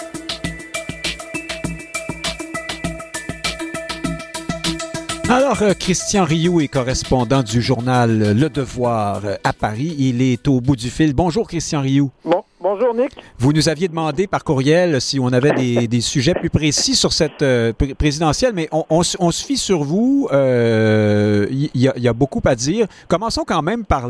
[5.30, 9.94] Alors, euh, Christian Rioux est correspondant du journal Le Devoir à Paris.
[10.00, 11.14] Il est au bout du fil.
[11.14, 12.10] Bonjour, Christian Rioux.
[12.24, 13.12] Bon, bonjour, Nick.
[13.40, 17.42] Vous nous aviez demandé par courriel si on avait des, sujets plus précis sur cette
[17.42, 20.28] euh, présidentielle, mais on, se fie sur vous.
[21.74, 22.88] Il y, a beaucoup à dire.
[23.08, 24.10] Commençons quand même par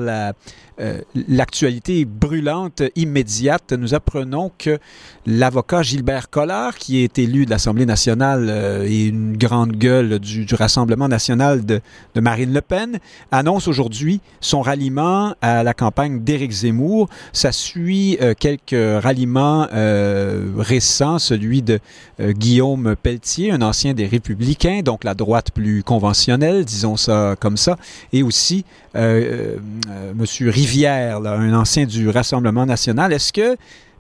[0.79, 4.77] euh, l'actualité brûlante immédiate, nous apprenons que
[5.25, 10.45] l'avocat Gilbert Collard, qui est élu de l'Assemblée nationale euh, et une grande gueule du,
[10.53, 11.81] Rassemblement national de,
[12.15, 12.99] Marine Le Pen,
[13.31, 17.09] annonce aujourd'hui son ralliement à la campagne d'Éric Zemmour.
[17.33, 19.67] Ça suit euh, quelques ralliements
[20.57, 21.79] récents, celui de
[22.19, 27.46] Guillaume Pelletier, un ancien des Républicains, donc la droite plus conventionnelle, disons ça comme
[28.13, 33.13] et aussi Monsieur Rivière, un ancien du Rassemblement national.
[33.13, 33.55] Est-ce que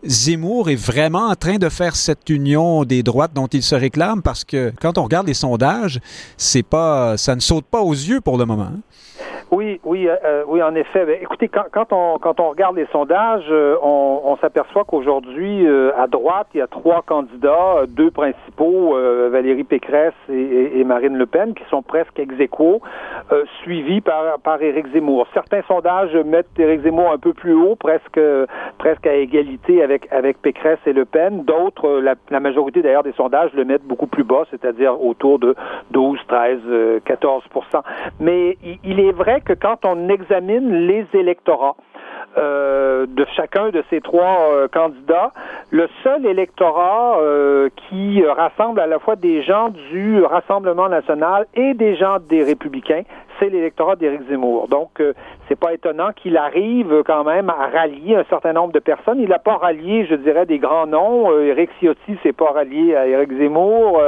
[0.05, 4.21] Zemmour est vraiment en train de faire cette union des droites dont il se réclame?
[4.21, 5.99] Parce que quand on regarde les sondages,
[6.37, 8.69] c'est pas, ça ne saute pas aux yeux pour le moment.
[8.73, 8.81] Hein?
[9.49, 11.05] Oui, oui, euh, euh, oui, en effet.
[11.05, 15.65] Ben, écoutez, quand, quand, on quand on regarde les sondages, euh, on, on s'aperçoit qu'aujourd'hui,
[15.97, 18.97] à droite, il y a trois candidats, deux principaux,
[19.29, 22.81] Valérie Pécresse et, et, Marine Le Pen, qui sont presque ex aequo,
[23.61, 25.27] suivis par par Éric Zemmour.
[25.33, 28.19] Certains sondages mettent Éric Zemmour un peu plus haut, presque
[28.77, 31.43] presque à égalité avec avec Pécresse et Le Pen.
[31.43, 35.55] D'autres, la, la, majorité d'ailleurs des sondages le mettent beaucoup plus bas, c'est-à-dire autour de
[35.91, 36.59] 12, 13,
[37.05, 37.43] 14
[38.19, 41.75] Mais il, il est vrai que quand on examine les électorats
[42.37, 45.31] euh, de chacun de ces trois euh, candidats,
[45.71, 51.73] le seul électorat euh, qui rassemble à la fois des gens du Rassemblement national et
[51.73, 53.03] des gens des Républicains,
[53.39, 54.67] c'est l'électorat d'Éric Zemmour.
[54.67, 55.13] Donc, euh,
[55.47, 59.19] c'est pas étonnant qu'il arrive quand même à rallier un certain nombre de personnes.
[59.19, 61.31] Il n'a pas rallié, je dirais, des grands noms.
[61.31, 64.01] Euh, Éric Ciotti s'est pas rallié à Éric Zemmour.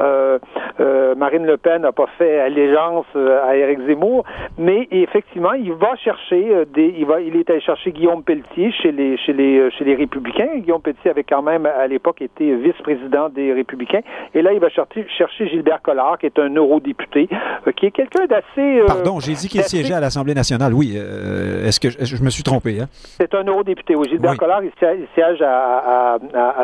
[0.00, 0.38] Euh,
[0.80, 4.24] euh, Marine Le Pen n'a pas fait allégeance à Éric Zemmour.
[4.58, 8.92] Mais effectivement, il va chercher des, il va, il est allé chercher Guillaume Pelletier chez
[8.92, 10.56] les, chez les, chez les Républicains.
[10.56, 14.00] Guillaume Pelletier avait quand même à l'époque été vice-président des Républicains.
[14.34, 17.28] Et là, il va chercher, chercher Gilbert Collard, qui est un eurodéputé,
[17.76, 20.72] qui est quelqu'un d'assez euh, Pardon, j'ai dit qu'il siégeait à l'Assemblée nationale.
[20.72, 22.80] Oui, euh, est-ce que je, me suis trompé?
[22.80, 22.88] Hein?
[23.18, 23.94] C'est un eurodéputé.
[23.94, 24.72] Oui, Gilbert Collard, il
[25.14, 26.18] siège, à,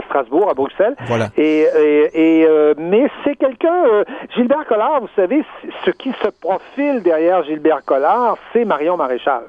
[0.07, 0.95] Strasbourg, à Bruxelles.
[1.07, 1.31] Voilà.
[1.37, 4.05] Et, euh, mais c'est quelqu'un.
[4.35, 5.43] Gilbert Collard, vous savez,
[5.85, 9.43] ce qui se profile derrière Gilbert Collard, c'est Marion Maréchal.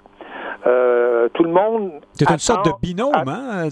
[0.66, 1.92] Euh, tout le monde.
[2.14, 3.70] C'était une sorte de binôme, hein?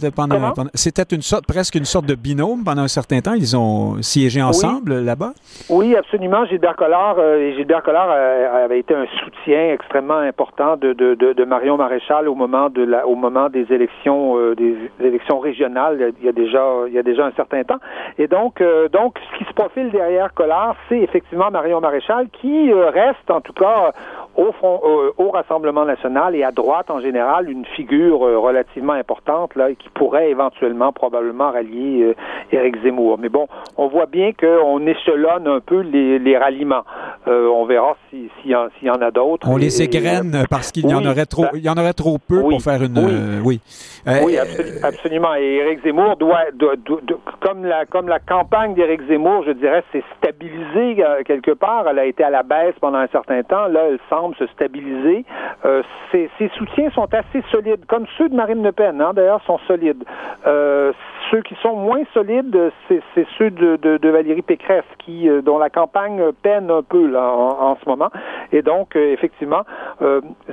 [0.73, 3.33] C'était une sorte, presque une sorte de binôme pendant un certain temps.
[3.33, 5.33] Ils ont siégé ensemble là-bas.
[5.69, 6.45] Oui, absolument.
[6.45, 11.45] Gilbert Collard euh, Gilbert Collard euh, avait été un soutien extrêmement important de, de, de,
[11.45, 16.13] Marion Maréchal au moment de la, au moment des élections, des élections régionales.
[16.19, 17.79] Il y a déjà, il y a déjà un certain temps.
[18.17, 18.61] Et donc,
[18.91, 23.53] donc, ce qui se profile derrière Collard, c'est effectivement Marion Maréchal qui reste, en tout
[23.53, 23.91] cas,
[24.37, 24.81] au, front,
[25.17, 29.89] au Rassemblement national et à droite en général une figure euh, relativement importante là qui
[29.89, 32.15] pourrait éventuellement probablement rallier euh,
[32.51, 33.17] Éric Zemmour.
[33.19, 36.83] Mais bon, on voit bien qu'on échelonne un peu les, les ralliements.
[37.27, 39.47] Euh, on verra s'il si, y, en a d'autres.
[39.49, 42.41] On les égrène parce qu'il y en aurait trop, il y en aurait trop peu
[42.41, 42.97] pour faire une.
[43.43, 43.59] Oui,
[44.23, 44.37] oui,
[44.83, 45.35] absolument.
[45.35, 46.45] Et Éric Zemmour doit,
[47.41, 51.87] comme la comme la campagne d'Éric Zemmour, je dirais, s'est stabilisée quelque part.
[51.89, 53.67] Elle a été à la baisse pendant un certain temps.
[53.67, 55.25] Là, elle semble se stabiliser.
[56.11, 60.03] ses, soutiens sont assez solides, comme ceux de Marine Le Pen, hein, d'ailleurs, sont solides.
[60.47, 60.91] Euh,
[61.31, 65.69] ceux qui sont moins solides, c'est ceux de, de, Valérie Pécresse, qui, euh, dont la
[65.69, 68.09] campagne peine un peu là, en, ce moment.
[68.51, 69.63] Et donc, euh, effectivement,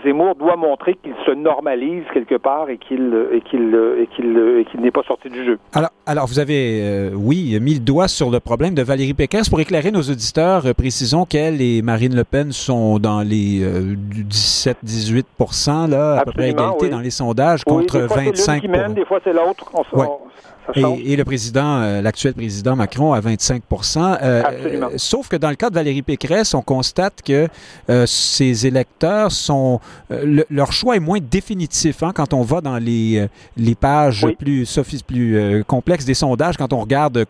[0.04, 4.80] Zemmour doit montrer qu'il se normalise quelque part et qu'il et qu'il et qu'il qu'il
[4.80, 5.58] n'est pas sorti du jeu.
[5.72, 9.48] Alors, alors vous avez, oui, mis le doigt sur le problème de Valérie Pécresse.
[9.48, 16.20] Pour éclairer nos auditeurs, précisons qu'elle et Marine Le Pen sont dans les 17-18 là,
[16.20, 19.70] à peu près égalité dans les sondages contre 25 Des fois, c'est l'autre.
[20.74, 24.42] Et, le président, euh, l'actuel président Macron à 25% euh,
[24.96, 27.48] Sauf que dans le cas de Valérie Pécresse, on constate que
[27.90, 29.80] euh, ses électeurs sont.
[30.50, 34.68] leur choix est moins définitif hein, quand on va dans les, les pages plus,
[35.06, 37.26] plus complexes des sondages, quand on regarde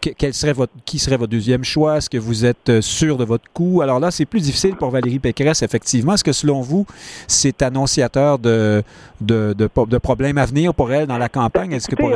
[0.00, 3.44] quel serait votre, qui serait votre deuxième choix, est-ce que vous êtes sûr de votre
[3.52, 3.80] coup?
[3.82, 6.14] Alors là, c'est plus difficile pour Valérie Pécresse, effectivement.
[6.14, 6.86] Est-ce que selon vous,
[7.28, 8.82] c'est annonciateur de,
[9.20, 11.72] de, de, problèmes à venir pour elle dans la campagne?
[11.72, 12.15] Est-ce que pour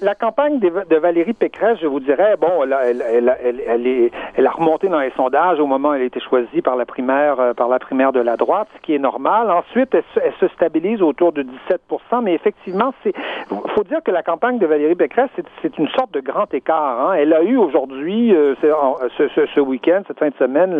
[0.00, 3.36] la, campagne de, Valérie Pécresse, je vous dirais, bon, elle, elle,
[3.66, 6.62] elle, est, elle, a remonté dans les sondages au moment où elle a été choisie
[6.62, 9.50] par la primaire, euh, par la primaire de la droite, ce qui est normal.
[9.50, 13.12] Ensuite, elle, se stabilise autour de 17% mais effectivement, c'est,
[13.48, 15.30] faut dire que la campagne de Valérie Pécresse,
[15.62, 17.00] c'est une sorte de grand écart.
[17.00, 17.14] Hein.
[17.14, 20.76] Elle a eu aujourd'hui, euh, ce, ce, ce week-end, cette fin de semaine,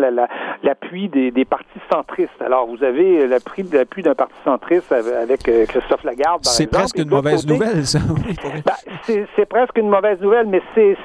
[0.63, 2.41] l'appui des, des partis centristes.
[2.41, 7.45] Alors, vous avez l'appui d'un parti centriste avec euh, Christophe Lagarde, C'est presque une mauvaise
[7.45, 7.99] nouvelle, ça.
[8.07, 10.97] Ben, c'est presque une mauvaise nouvelle, mais c'est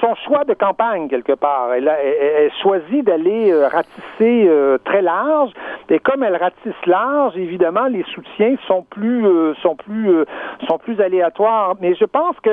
[0.00, 1.72] son choix de campagne, quelque part.
[1.74, 5.50] Elle, elle, choisit d'aller euh, ratisser euh, très large,
[5.88, 9.24] et comme elle ratisse large, évidemment, les soutiens sont plus,
[9.62, 10.10] sont plus,
[10.68, 11.74] sont plus aléatoires.
[11.80, 12.50] Mais je pense que,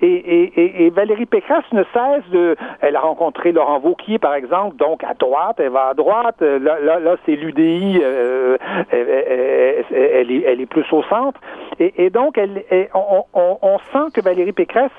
[0.00, 4.76] et, et, et, Valérie Pécresse ne cesse de, elle a rencontré Laurent Vauquier, par exemple,
[4.76, 8.00] donc à droite, elle va à droite, là, là, là c'est l'UDI,
[8.90, 11.40] elle, est, elle est plus au centre.
[11.80, 12.64] Et, donc, elle,
[12.94, 14.90] on, sent que Valérie Pécresse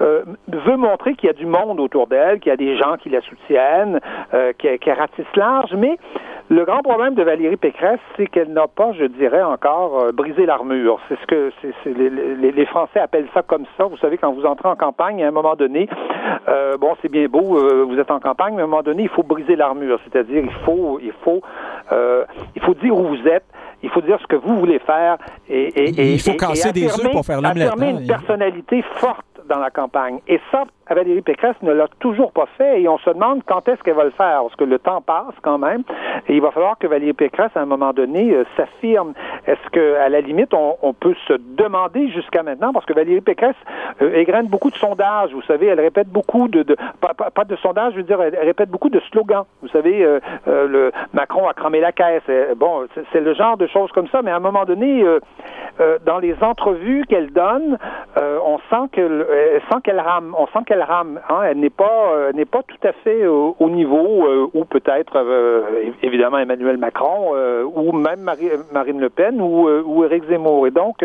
[0.00, 2.96] euh, veut montrer qu'il y a du monde autour d'elle, qu'il y a des gens
[2.96, 4.00] qui la soutiennent,
[4.34, 5.98] euh, qu'elle ratisse large, mais
[6.48, 10.44] le grand problème de Valérie Pécresse, c'est qu'elle n'a pas, je dirais encore, euh, brisé
[10.44, 10.98] l'armure.
[11.08, 11.52] C'est ce que
[11.86, 13.84] les, Français appellent ça comme ça.
[13.84, 15.88] Vous savez, quand vous entrez en campagne, à un moment donné,
[16.80, 19.22] bon, c'est bien beau, vous êtes en campagne, mais à un moment donné, il faut
[19.22, 19.98] briser l'armure.
[20.04, 21.42] C'est-à-dire, il faut, il faut,
[22.54, 23.44] il faut dire où vous êtes
[23.82, 25.18] il faut dire ce que vous voulez faire
[25.48, 27.68] et, et, il faut casser des œufs pour faire l'omelette.
[27.68, 30.20] Affirmer une personnalité forte dans la campagne.
[30.28, 33.82] Et ça, Valérie Pécresse ne l'a toujours pas fait et on se demande quand est-ce
[33.82, 35.82] qu'elle va le faire parce que le temps passe quand même
[36.28, 39.14] et il va falloir que Valérie Pécresse à un moment donné euh, s'affirme.
[39.46, 43.56] Est-ce que à la limite on, peut se demander jusqu'à maintenant parce que Valérie Pécresse
[44.00, 46.64] euh, égrène beaucoup de sondages, vous savez, elle répète beaucoup de,
[47.00, 49.44] pas, de sondages, je veux dire, elle, répète beaucoup de slogans.
[49.62, 52.22] Vous savez, euh, euh, Macron a cramé la caisse.
[52.56, 55.04] bon, c'est le genre de choses comme ça, mais à un moment donné,
[56.04, 57.78] dans les entrevues qu'elle donne,
[58.16, 58.88] on sent
[59.70, 61.20] sent qu'elle rame, on sent qu'elle rame.
[61.28, 65.16] Hein, elle n'est pas, euh, n'est pas tout à fait au, niveau euh, où peut-être
[65.16, 65.62] euh,
[66.02, 67.32] évidemment Emmanuel Macron
[67.74, 68.20] ou même
[68.72, 70.66] Marine Le Pen ou, ou Éric Zemmour.
[70.66, 71.04] Et donc,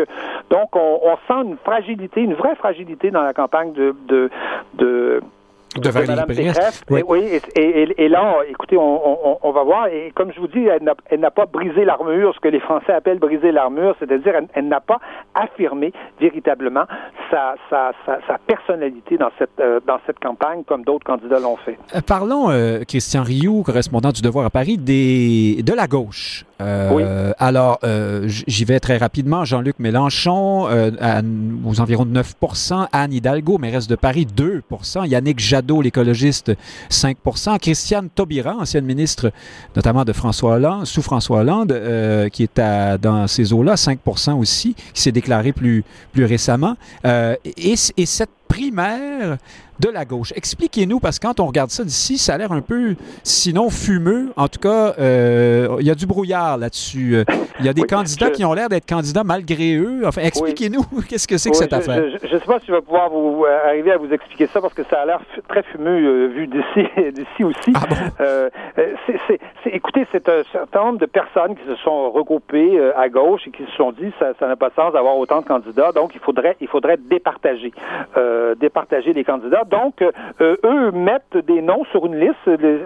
[0.50, 3.94] donc on, sent une fragilité, une vraie fragilité dans la campagne de,
[4.74, 5.20] de
[5.80, 6.82] de Valérie Pécresse.
[6.90, 9.86] Oui, et, là, écoutez, on, va voir.
[9.88, 13.18] Et comme je vous dis, elle n'a pas brisé l'armure, ce que les Français appellent
[13.18, 15.00] briser l'armure, c'est-à-dire elle, n'a pas
[15.34, 16.84] affirmé véritablement
[17.30, 21.78] sa, sa, sa, personnalité dans cette, euh, dans cette campagne comme d'autres candidats l'ont fait.
[21.94, 26.44] Euh, parlons, euh, Christian Rioux, correspondant du Devoir à Paris, des, de la gauche.
[26.60, 27.02] oui.
[27.38, 27.78] Alors,
[28.24, 29.44] j'y vais très rapidement.
[29.44, 36.52] Jean-Luc Mélenchon, aux environs de 9% Anne Hidalgo, mairesse de Paris, 2% Yannick Jadot, l'écologiste,
[36.90, 39.32] 5% Christiane Taubira, ancienne ministre
[39.76, 42.60] notamment de François Hollande, sous François Hollande, euh, qui est
[43.00, 46.76] dans ces eaux-là, 5% aussi, qui s'est déclaré plus, plus récemment.
[47.04, 49.38] Euh, et cette primaire
[49.80, 50.32] de la gauche.
[50.34, 54.32] Expliquez-nous, parce que quand on regarde ça d'ici, ça a l'air un peu, sinon fumeux.
[54.36, 57.24] En tout cas, euh, il y a du brouillard là-dessus.
[57.60, 60.02] Il y a des candidats qui ont l'air d'être candidats malgré eux.
[60.04, 62.02] Enfin, expliquez-nous, qu'est-ce que c'est que cette affaire?
[62.22, 64.60] Je ne sais pas si je vais pouvoir vous euh, arriver à vous expliquer ça,
[64.60, 67.72] parce que ça a l'air très fumeux euh, vu d'ici, d'ici aussi.
[67.74, 67.96] Ah bon?
[69.66, 73.64] écoutez, c'est un certain nombre de personnes qui se sont regroupées à gauche et qui
[73.64, 76.56] se sont dit ça n'a pas de sens d'avoir autant de candidats, donc il faudrait,
[76.60, 77.72] il faudrait départager,
[78.60, 79.64] départager les candidats.
[79.64, 82.34] Donc, euh, eux mettent des noms sur une liste.
[82.46, 82.80] Les,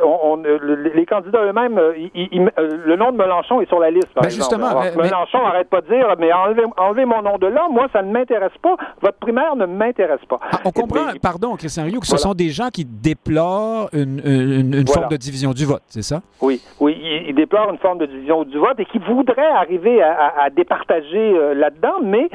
[0.94, 4.28] les candidats eux-mêmes, euh, euh, le nom de Mélenchon est sur la liste, par ben,
[4.28, 4.61] exemple.
[4.61, 8.12] Justement, Mélenchon n'arrête pas de dire, mais enlevez, mon nom de là, moi, ça ne
[8.12, 8.76] m'intéresse pas.
[9.00, 10.38] Votre primaire ne m'intéresse pas.
[10.50, 15.09] Ah, on comprend, pardon, Christian Rio, que ce sont des gens qui déplorent une, forme
[15.09, 16.20] de division du vote, c'est ça?
[16.40, 16.96] Oui, oui,
[17.28, 22.00] ils, déplorent une forme de division du vote et qui voudraient arriver à, départager là-dedans,
[22.03, 22.28] mais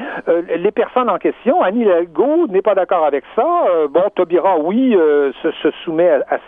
[0.56, 3.64] les personnes en question, Annie Legault n'est pas d'accord avec ça.
[3.90, 6.38] bon, Toby oui, euh, se, soumet à,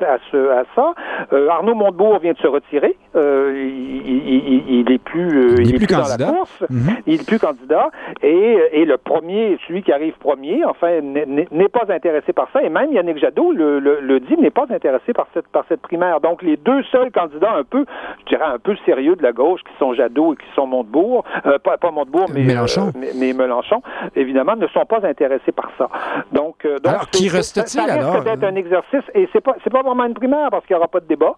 [0.75, 0.95] ça.
[1.33, 2.97] Euh, Arnaud Montebourg vient de se retirer.
[3.17, 6.17] Euh, il, n'est est plus, il, est plus, candidat.
[6.17, 6.65] dans la course.
[6.69, 6.97] Mhm.
[7.07, 7.91] Il est plus candidat.
[8.23, 12.63] Et, le premier, celui qui arrive premier, enfin, n'est pas intéressé par ça.
[12.63, 16.21] Et même Yannick Jadot le, dit, n'est pas intéressé par cette, par cette primaire.
[16.21, 17.85] Donc, les deux seuls candidats un peu,
[18.21, 21.25] je dirais, un peu sérieux de la gauche, qui sont Jadot et qui sont Montebourg,
[21.65, 22.93] pas, pas Montebourg, mais Mélenchon.
[22.97, 23.83] mais, Mélenchon,
[24.17, 25.89] évidemment, ne sont pas intéressés par ça.
[26.33, 29.71] Donc, donc Alors, qui reste-t-il ça, ça peut être un exercice et c'est pas c'est
[29.71, 31.37] pas vraiment une primaire parce qu'il n'y aura pas de débat.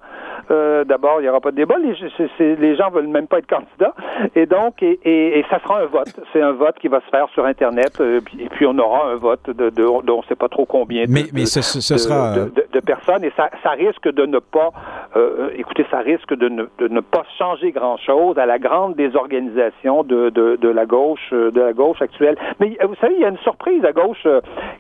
[0.50, 1.76] Euh, d'abord, il n'y aura pas de débat.
[1.78, 3.94] Les, les gens veulent même pas être candidats.
[4.34, 6.14] Et donc, et, et, ça sera un vote.
[6.32, 8.00] C'est un vote qui va se faire sur Internet.
[8.00, 11.04] Euh, et puis, on aura un vote de, de, on ne sait pas trop combien
[11.08, 12.34] mais, mais ce, ce sera...
[12.34, 13.24] de, personnes.
[13.24, 14.70] Et ça, ça risque de ne pas,
[15.16, 20.02] euh, écoutez, ça risque de ne, de ne pas changer grand-chose à la grande désorganisation
[20.02, 22.36] de, de, de, la gauche, de la gauche actuelle.
[22.58, 24.26] Mais vous savez, il y a une surprise à gauche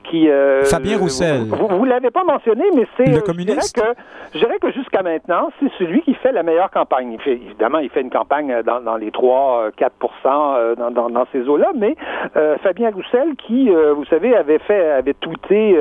[0.04, 0.21] qui...
[0.64, 1.46] Fabien Roussel.
[1.48, 3.10] Vous, vous, l'avez pas mentionné, mais c'est...
[3.10, 3.82] Le communiste?
[4.34, 7.12] Je dirais que, que jusqu'à maintenant, c'est celui qui fait la meilleure campagne.
[7.12, 9.72] Il fait, évidemment, il fait une campagne dans, dans les 3-4
[10.24, 11.96] euh, dans, dans, dans, ces eaux-là, mais
[12.36, 15.78] euh, Fabien Roussel, qui, euh, vous savez, avait fait, avait touté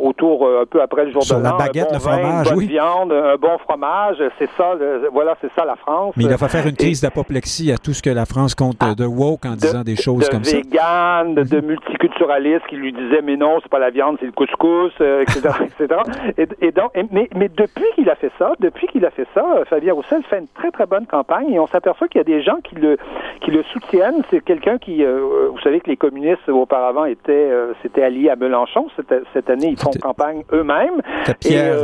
[0.00, 2.66] autour un peu après le jour Sur de la baguette, le fromage, une bonne oui.
[2.66, 4.74] viande, un bon fromage, c'est ça,
[5.12, 6.14] voilà, c'est ça la France.
[6.16, 8.76] Mais il a fait faire une crise d'apoplexie à tout ce que la France compte
[8.80, 10.56] ah, de woke en disant des choses comme ça.
[10.56, 14.32] De vegan, de multiculturaliste qui lui disait mais non, c'est pas la viande, c'est le
[14.32, 16.00] couscous, etc., etc.
[16.38, 19.44] Et, et donc, mais, mais depuis qu'il a fait ça, depuis qu'il a fait ça,
[19.56, 22.24] euh, Fabien Roussel fait une très très bonne campagne et on s'aperçoit qu'il y a
[22.24, 22.96] des gens qui le
[23.40, 24.22] qui le soutiennent.
[24.30, 28.36] C'est quelqu'un qui, euh, vous savez que les communistes auparavant étaient euh, s'étaient alliés à
[28.36, 28.88] Mélenchon.
[28.96, 31.00] Cette, cette année, ils font campagne eux-mêmes.
[31.40, 31.76] Pierre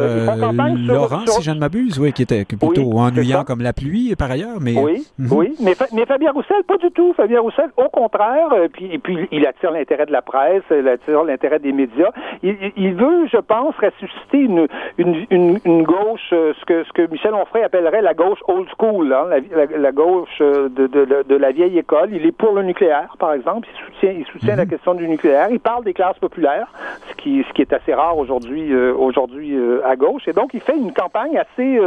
[0.86, 4.59] Laurent, si je ne m'abuse, oui, qui était plutôt ennuyant comme la pluie par ailleurs,
[4.61, 5.32] mais oui, mhm.
[5.32, 7.12] oui, mais, mais Fabien Roussel, pas du tout.
[7.14, 12.10] Fabien Roussel, au contraire, puis puis il attire l'intérêt de la presse, l'intérêt des médias.
[12.42, 14.66] Il, il, veut, je pense, ressusciter une
[14.98, 19.12] une, une, une gauche, ce que ce que Michel Onfray appellerait la gauche old school,
[19.12, 22.10] hein, la, la, la, gauche de, de, de, la vieille école.
[22.12, 23.68] Il est pour le nucléaire, par exemple.
[23.72, 25.48] Il soutient, il soutient la question du nucléaire.
[25.50, 26.72] Il parle des classes populaires,
[27.10, 30.26] ce qui, ce qui est assez rare aujourd'hui, euh, aujourd'hui euh, à gauche.
[30.26, 31.78] Et donc, il fait une campagne assez,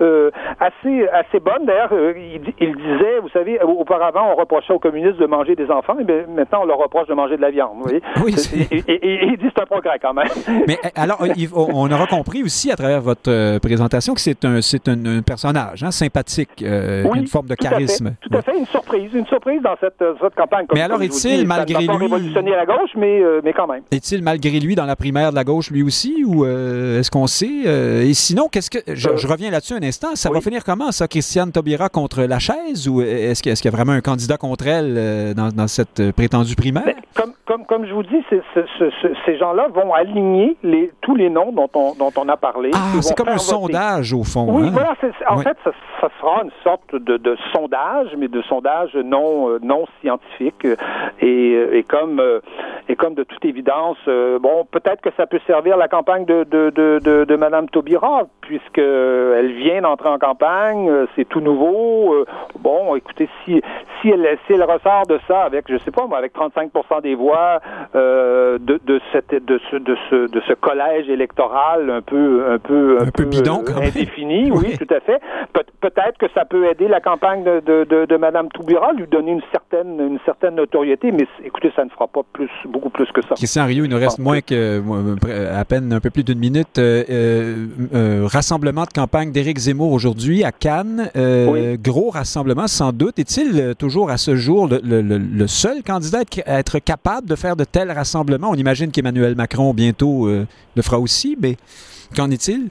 [0.00, 1.64] euh, assez, assez bonne.
[1.64, 5.98] D'ailleurs, il, il, disait, vous savez, auparavant, on reprochait aux communistes de manger des enfants,
[5.98, 7.72] et bien, maintenant, on leur reproche de manger de la viande.
[7.76, 8.02] Vous voyez?
[8.24, 10.28] Oui, et, il dit c'est un progrès quand même.
[10.66, 11.22] Mais alors,
[11.54, 15.82] on aura compris aussi à travers votre présentation que c'est un, c'est un, un, personnage
[15.82, 18.08] hein, sympathique, euh, oui, une forme de tout charisme.
[18.08, 20.66] À tout à fait, une surprise, une surprise dans cette, cette campagne.
[20.66, 23.82] Comme, mais alors, est-il malgré lui révolutionner la gauche, mais euh, mais quand même.
[23.90, 27.26] Est-il malgré lui dans la primaire de la gauche lui aussi, ou euh, est-ce qu'on
[27.26, 30.14] sait Et sinon, qu'est-ce que je, je reviens là-dessus un instant.
[30.14, 30.36] Ça oui.
[30.36, 33.68] va finir comment ça, Christiane Taubira contre la chaise, ou est-ce qu'il est qu y
[33.68, 36.94] a vraiment un candidat contre elle dans, dans cette prétendue primaire?
[37.14, 40.90] Comme, comme comme je vous dis, c est, c est, ces gens-là vont aligner les,
[41.00, 42.70] tous les noms dont on dont on a parlé.
[42.74, 43.44] Ah, c'est comme un voter.
[43.44, 44.46] sondage au fond.
[44.48, 44.70] Oui, hein?
[44.72, 44.94] voilà.
[45.28, 45.44] En oui.
[45.44, 50.66] fait, ça, ça, sera une sorte de, de, sondage, mais de sondage non non scientifique.
[51.20, 52.22] Et, et comme
[52.88, 56.70] et comme de toute évidence, bon, peut-être que ça peut servir la campagne de de
[56.70, 62.24] de, de, de Madame Taubira, puisque elle vient d'entrer en campagne, c'est tout nouveau.
[62.58, 63.62] Bon, écoutez, si
[64.00, 67.14] si elle si elle ressort de ça avec, je sais pas moi, avec 35% des
[67.14, 67.60] voix
[67.94, 68.09] euh,
[68.58, 72.98] de, de cette de ce de ce de ce collège électoral un peu un peu
[73.00, 75.20] un, un peu, peu bidon euh, indéfini, oui, oui, tout à fait.
[75.52, 79.06] Pe peut-être que ça peut aider la campagne de de, de, de Madame Toubira, lui
[79.06, 83.10] donner une certaine une certaine notoriété, mais écoutez, ça ne fera pas plus beaucoup plus
[83.12, 83.34] que ça.
[83.34, 84.82] Christian Rio, il nous reste moins que
[85.54, 86.78] à peine un peu plus d'une minute.
[86.78, 91.78] Euh, euh, rassemblement de campagne d'Éric Zemmour aujourd'hui à Cannes, oui.
[91.78, 93.18] gros rassemblement sans doute.
[93.18, 97.56] Est-il toujours à ce jour le, le, le seul candidat à être capable de faire
[97.56, 97.90] de tels
[98.50, 100.46] On imagine qu'Emmanuel Macron bientôt euh,
[100.76, 101.56] le fera aussi, mais
[102.16, 102.68] qu'en est-il?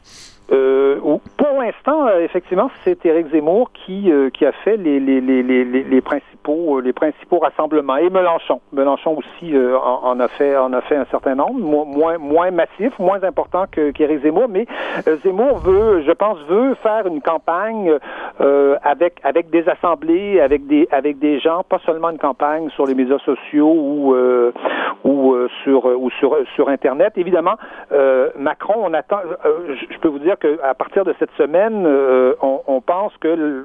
[0.51, 0.99] Euh,
[1.39, 5.41] pour l'instant, euh, effectivement, c'est Éric Zemmour qui, euh, qui a fait les, les, les,
[5.41, 8.59] les, principaux les principaux rassemblements et Mélenchon.
[8.73, 12.91] Mélenchon aussi en, en, a fait en a fait un certain nombre, moins moins massif,
[12.99, 14.65] moins important qu'Éric Zemmour, mais
[15.23, 17.93] Zemmour veut, je pense, veut faire une campagne
[18.83, 22.95] avec avec des assemblées, avec des avec des gens, pas seulement une campagne sur les
[22.95, 24.13] médias sociaux ou
[25.05, 27.13] ou sur ou sur sur internet.
[27.15, 27.55] Évidemment,
[28.37, 29.19] Macron, on attend.
[29.69, 33.63] je peux vous dire qu'à partir de cette semaine, euh, on, on, pense que euh,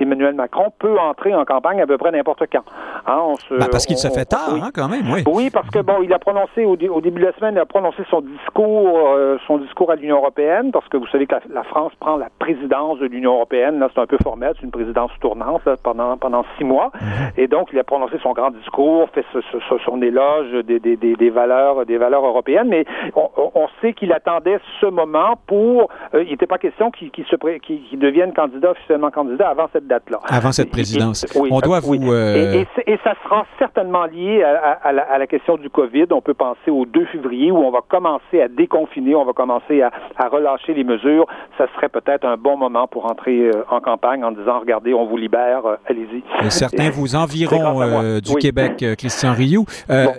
[0.00, 2.64] Emmanuel Macron peut entrer en campagne à peu près n'importe quand.
[3.06, 4.60] Hein, se, bah parce qu'il se fait tard, oui.
[4.62, 5.22] hein, quand même, oui.
[5.26, 7.66] Oui, parce que bon, il a prononcé au, au, début de la semaine, il a
[7.66, 11.40] prononcé son discours, euh, son discours à l'Union européenne, parce que vous savez que la,
[11.52, 13.78] la France prend la présidence de l'Union européenne.
[13.78, 17.40] Là, c'est un peu formel, c'est une présidence tournante là, pendant pendant six mois, -hmm.
[17.40, 20.96] et donc il a prononcé son grand discours, fait ce, ce, son éloge des, des,
[20.96, 22.84] des, des, valeurs des valeurs européennes, mais
[23.16, 23.28] on,
[23.62, 27.82] on sait qu'il attendait ce moment pour euh, il pas question qu'il qu se qu'il
[27.88, 30.20] qu devienne candidat officiellement candidat avant cette date-là.
[30.28, 31.24] Avant cette présidence.
[31.24, 31.98] Et, oui, on doit oui.
[31.98, 32.12] vous.
[32.12, 32.64] Euh...
[32.86, 36.06] Et, ça sera certainement lié à, à, à, la, à, la, question du Covid.
[36.10, 39.80] On peut penser au 2 février où on va commencer à déconfiner, on va commencer
[39.80, 39.90] à,
[40.28, 41.26] relâcher les mesures.
[41.56, 45.06] Ça serait peut-être un bon moment pour entrer euh, en campagne en disant regardez, on
[45.06, 46.22] vous libère, euh, allez-y.
[46.50, 48.42] Certains vous environt euh, du oui.
[48.42, 49.64] Québec, Christian Rioux.
[49.88, 50.12] Bon.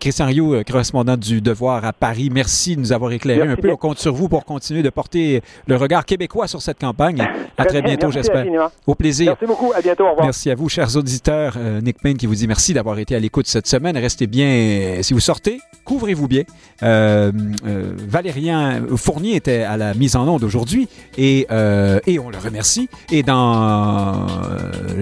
[0.00, 2.30] Christian Rioux, correspondant du Devoir à Paris.
[2.32, 3.62] Merci de nous avoir Merci un peu.
[3.62, 3.72] bien.
[3.74, 7.24] On compte sur vous pour continuer de porter le regard québécois sur cette campagne.
[7.56, 8.44] À très, bientôt, j'espère.
[8.86, 9.32] Au plaisir.
[9.32, 9.72] Merci beaucoup.
[9.74, 10.06] À bientôt.
[10.06, 10.26] Au revoir.
[10.26, 11.56] Merci à vous, chers auditeurs.
[11.82, 13.96] Nick Payne qui vous dit merci d'avoir été à l'écoute cette semaine.
[13.96, 14.98] Restez bien.
[15.02, 16.42] Si vous sortez, couvrez-vous bien.
[16.80, 21.46] Valérien Fournier était à la mise en onde aujourd'hui et,
[22.06, 22.88] et on le remercie.
[23.12, 24.26] Et dans,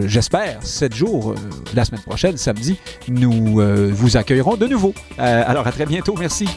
[0.06, 1.34] j'espère, sept jours,
[1.74, 3.62] la semaine prochaine, samedi, nous
[3.92, 4.92] vous accueillerons de nouveau.
[5.18, 6.14] alors, à très bientôt.
[6.18, 6.48] Merci.